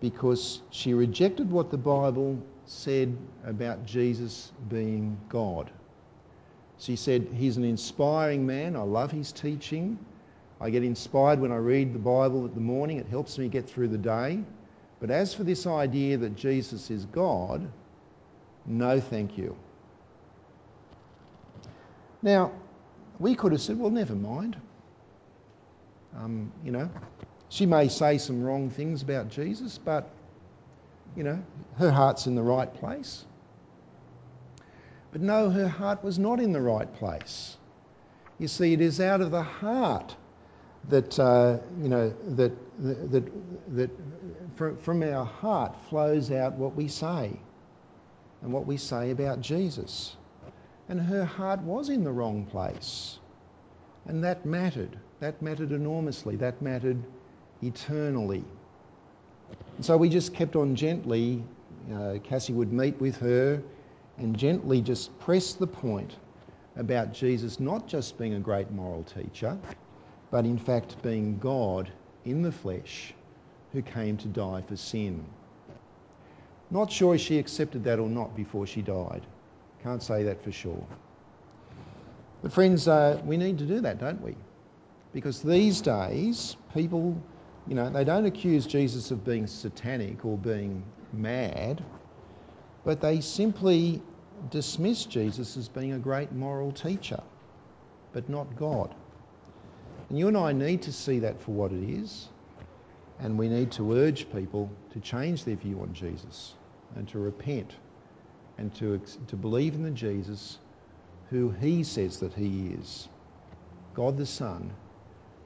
because 0.00 0.62
she 0.70 0.94
rejected 0.94 1.50
what 1.50 1.70
the 1.70 1.76
Bible 1.76 2.42
said 2.64 3.14
about 3.44 3.84
Jesus 3.84 4.50
being 4.70 5.18
God. 5.28 5.70
She 6.78 6.96
said, 6.96 7.28
He's 7.34 7.58
an 7.58 7.64
inspiring 7.64 8.46
man. 8.46 8.74
I 8.76 8.82
love 8.82 9.10
his 9.12 9.30
teaching. 9.30 9.98
I 10.60 10.70
get 10.70 10.84
inspired 10.84 11.38
when 11.38 11.52
I 11.52 11.56
read 11.56 11.92
the 11.92 11.98
Bible 11.98 12.46
at 12.46 12.54
the 12.54 12.60
morning, 12.60 12.98
it 12.98 13.06
helps 13.06 13.36
me 13.36 13.48
get 13.48 13.68
through 13.68 13.88
the 13.88 13.98
day. 13.98 14.40
But 15.00 15.10
as 15.10 15.34
for 15.34 15.44
this 15.44 15.66
idea 15.66 16.16
that 16.18 16.36
Jesus 16.36 16.90
is 16.90 17.04
God, 17.06 17.68
no 18.66 19.00
thank 19.00 19.36
you. 19.36 19.56
Now, 22.22 22.52
we 23.18 23.34
could 23.34 23.52
have 23.52 23.60
said, 23.60 23.78
well, 23.78 23.90
never 23.90 24.14
mind. 24.14 24.56
Um, 26.16 26.52
you 26.64 26.70
know, 26.70 26.90
she 27.48 27.66
may 27.66 27.88
say 27.88 28.18
some 28.18 28.42
wrong 28.42 28.70
things 28.70 29.02
about 29.02 29.28
Jesus, 29.28 29.78
but, 29.78 30.08
you 31.16 31.24
know, 31.24 31.42
her 31.78 31.90
heart's 31.90 32.26
in 32.26 32.34
the 32.34 32.42
right 32.42 32.72
place. 32.72 33.24
But 35.10 35.20
no, 35.20 35.50
her 35.50 35.68
heart 35.68 36.02
was 36.04 36.18
not 36.18 36.40
in 36.40 36.52
the 36.52 36.60
right 36.60 36.92
place. 36.94 37.56
You 38.38 38.48
see, 38.48 38.72
it 38.72 38.80
is 38.80 39.00
out 39.00 39.20
of 39.20 39.30
the 39.30 39.42
heart 39.42 40.16
that, 40.88 41.18
uh, 41.18 41.58
you 41.80 41.88
know, 41.88 42.14
that, 42.28 42.52
that, 43.10 43.30
that 43.74 43.90
from, 44.56 44.76
from 44.78 45.02
our 45.02 45.24
heart 45.24 45.76
flows 45.88 46.30
out 46.30 46.54
what 46.54 46.74
we 46.74 46.88
say 46.88 47.38
and 48.42 48.52
what 48.52 48.66
we 48.66 48.76
say 48.76 49.10
about 49.10 49.40
Jesus. 49.40 50.16
And 50.88 51.00
her 51.00 51.24
heart 51.24 51.60
was 51.62 51.88
in 51.88 52.04
the 52.04 52.12
wrong 52.12 52.44
place. 52.44 53.18
And 54.06 54.24
that 54.24 54.44
mattered. 54.44 54.98
That 55.20 55.40
mattered 55.40 55.72
enormously. 55.72 56.36
That 56.36 56.60
mattered 56.60 57.02
eternally. 57.62 58.44
And 59.76 59.84
so 59.84 59.96
we 59.96 60.08
just 60.08 60.34
kept 60.34 60.56
on 60.56 60.74
gently. 60.74 61.44
Uh, 61.92 62.14
Cassie 62.22 62.52
would 62.52 62.72
meet 62.72 63.00
with 63.00 63.16
her 63.18 63.62
and 64.18 64.36
gently 64.36 64.80
just 64.80 65.18
press 65.20 65.54
the 65.54 65.66
point 65.66 66.16
about 66.76 67.12
Jesus 67.12 67.60
not 67.60 67.86
just 67.86 68.18
being 68.18 68.34
a 68.34 68.40
great 68.40 68.70
moral 68.70 69.04
teacher, 69.04 69.58
but 70.30 70.44
in 70.44 70.58
fact 70.58 71.00
being 71.02 71.38
God 71.38 71.90
in 72.24 72.42
the 72.42 72.52
flesh 72.52 73.14
who 73.72 73.82
came 73.82 74.16
to 74.18 74.28
die 74.28 74.62
for 74.66 74.76
sin. 74.76 75.24
Not 76.72 76.90
sure 76.90 77.14
if 77.14 77.20
she 77.20 77.38
accepted 77.38 77.84
that 77.84 77.98
or 77.98 78.08
not 78.08 78.34
before 78.34 78.66
she 78.66 78.80
died. 78.80 79.26
Can't 79.82 80.02
say 80.02 80.22
that 80.22 80.42
for 80.42 80.50
sure. 80.50 80.86
But, 82.40 82.54
friends, 82.54 82.88
uh, 82.88 83.20
we 83.26 83.36
need 83.36 83.58
to 83.58 83.66
do 83.66 83.82
that, 83.82 84.00
don't 84.00 84.22
we? 84.22 84.34
Because 85.12 85.42
these 85.42 85.82
days, 85.82 86.56
people, 86.72 87.22
you 87.68 87.74
know, 87.74 87.90
they 87.90 88.04
don't 88.04 88.24
accuse 88.24 88.66
Jesus 88.66 89.10
of 89.10 89.22
being 89.22 89.46
satanic 89.46 90.24
or 90.24 90.38
being 90.38 90.82
mad, 91.12 91.84
but 92.86 93.02
they 93.02 93.20
simply 93.20 94.00
dismiss 94.48 95.04
Jesus 95.04 95.58
as 95.58 95.68
being 95.68 95.92
a 95.92 95.98
great 95.98 96.32
moral 96.32 96.72
teacher, 96.72 97.20
but 98.14 98.30
not 98.30 98.56
God. 98.56 98.94
And 100.08 100.18
you 100.18 100.26
and 100.26 100.38
I 100.38 100.52
need 100.52 100.80
to 100.82 100.92
see 100.92 101.18
that 101.18 101.42
for 101.42 101.50
what 101.50 101.70
it 101.70 101.84
is, 101.84 102.28
and 103.20 103.38
we 103.38 103.50
need 103.50 103.72
to 103.72 103.92
urge 103.92 104.32
people 104.32 104.70
to 104.94 105.00
change 105.00 105.44
their 105.44 105.56
view 105.56 105.78
on 105.82 105.92
Jesus 105.92 106.54
and 106.96 107.08
to 107.08 107.18
repent 107.18 107.72
and 108.58 108.74
to, 108.76 109.00
to 109.28 109.36
believe 109.36 109.74
in 109.74 109.82
the 109.82 109.90
Jesus 109.90 110.58
who 111.30 111.50
he 111.50 111.82
says 111.82 112.20
that 112.20 112.34
he 112.34 112.68
is 112.78 113.08
God 113.94 114.16
the 114.16 114.26
Son, 114.26 114.70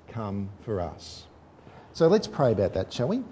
come 0.09 0.49
for 0.65 0.81
us. 0.81 1.27
So 1.93 2.09
let's 2.09 2.27
pray 2.27 2.53
about 2.53 2.75
that, 2.75 2.93
shall 2.93 3.09
we? 3.09 3.23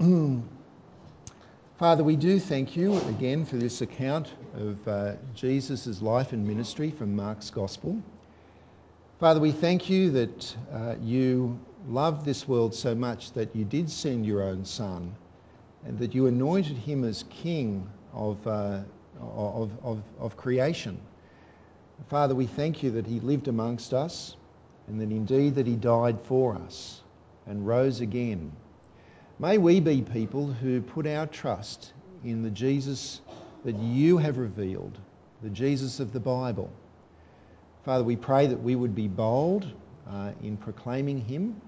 Father, 1.78 2.04
we 2.04 2.16
do 2.16 2.38
thank 2.38 2.76
you 2.76 2.96
again 3.08 3.44
for 3.44 3.56
this 3.56 3.80
account 3.80 4.32
of 4.54 4.88
uh, 4.88 5.12
Jesus' 5.34 6.00
life 6.00 6.32
and 6.32 6.46
ministry 6.46 6.90
from 6.90 7.16
Mark's 7.16 7.50
Gospel. 7.50 8.00
Father, 9.20 9.40
we 9.40 9.52
thank 9.52 9.90
you 9.90 10.10
that 10.12 10.56
uh, 10.72 10.94
you 11.02 11.58
loved 11.88 12.24
this 12.24 12.48
world 12.48 12.74
so 12.74 12.94
much 12.94 13.32
that 13.32 13.54
you 13.54 13.64
did 13.64 13.90
send 13.90 14.24
your 14.26 14.42
own 14.42 14.64
Son 14.64 15.14
and 15.84 15.98
that 15.98 16.14
you 16.14 16.26
anointed 16.26 16.76
him 16.76 17.04
as 17.04 17.24
King 17.30 17.86
of, 18.12 18.46
uh, 18.46 18.80
of, 19.20 19.70
of, 19.82 20.02
of 20.18 20.36
creation. 20.36 20.98
Father, 22.08 22.34
we 22.34 22.46
thank 22.46 22.82
you 22.82 22.90
that 22.92 23.06
he 23.06 23.20
lived 23.20 23.48
amongst 23.48 23.92
us 23.94 24.36
and 24.88 25.00
that 25.00 25.10
indeed 25.10 25.54
that 25.54 25.66
he 25.66 25.76
died 25.76 26.18
for 26.24 26.54
us 26.56 27.02
and 27.46 27.66
rose 27.66 28.00
again 28.00 28.52
May 29.40 29.58
we 29.58 29.80
be 29.80 30.00
people 30.00 30.46
who 30.46 30.80
put 30.80 31.08
our 31.08 31.26
trust 31.26 31.92
in 32.22 32.42
the 32.42 32.50
Jesus 32.50 33.20
that 33.64 33.74
you 33.76 34.16
have 34.16 34.38
revealed, 34.38 34.96
the 35.42 35.50
Jesus 35.50 35.98
of 35.98 36.12
the 36.12 36.20
Bible. 36.20 36.70
Father, 37.84 38.04
we 38.04 38.14
pray 38.14 38.46
that 38.46 38.62
we 38.62 38.76
would 38.76 38.94
be 38.94 39.08
bold 39.08 39.66
uh, 40.08 40.30
in 40.40 40.56
proclaiming 40.56 41.18
him. 41.18 41.60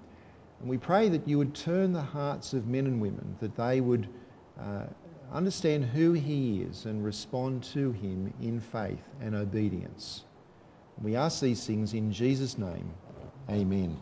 And 0.61 0.69
we 0.69 0.79
pray 0.79 1.09
that 1.09 1.29
you 1.29 1.39
would 1.39 1.55
turn 1.55 1.93
the 1.93 2.03
hearts 2.03 2.53
of 2.53 2.67
men 2.67 2.87
and 2.87 3.01
women, 3.01 3.37
that 3.41 3.57
they 3.57 3.81
would 3.81 4.09
uh, 4.59 4.85
understand 5.33 5.85
who 5.85 6.13
he 6.13 6.63
is 6.63 6.87
and 6.87 7.05
respond 7.05 7.63
to 7.65 7.93
him 7.93 8.33
in 8.41 8.61
faith 8.61 9.03
and 9.21 9.35
obedience. 9.35 10.25
We 11.03 11.15
ask 11.15 11.41
these 11.41 11.67
things 11.67 11.93
in 11.93 12.11
Jesus' 12.11 12.57
name. 12.57 12.91
Amen. 13.51 13.99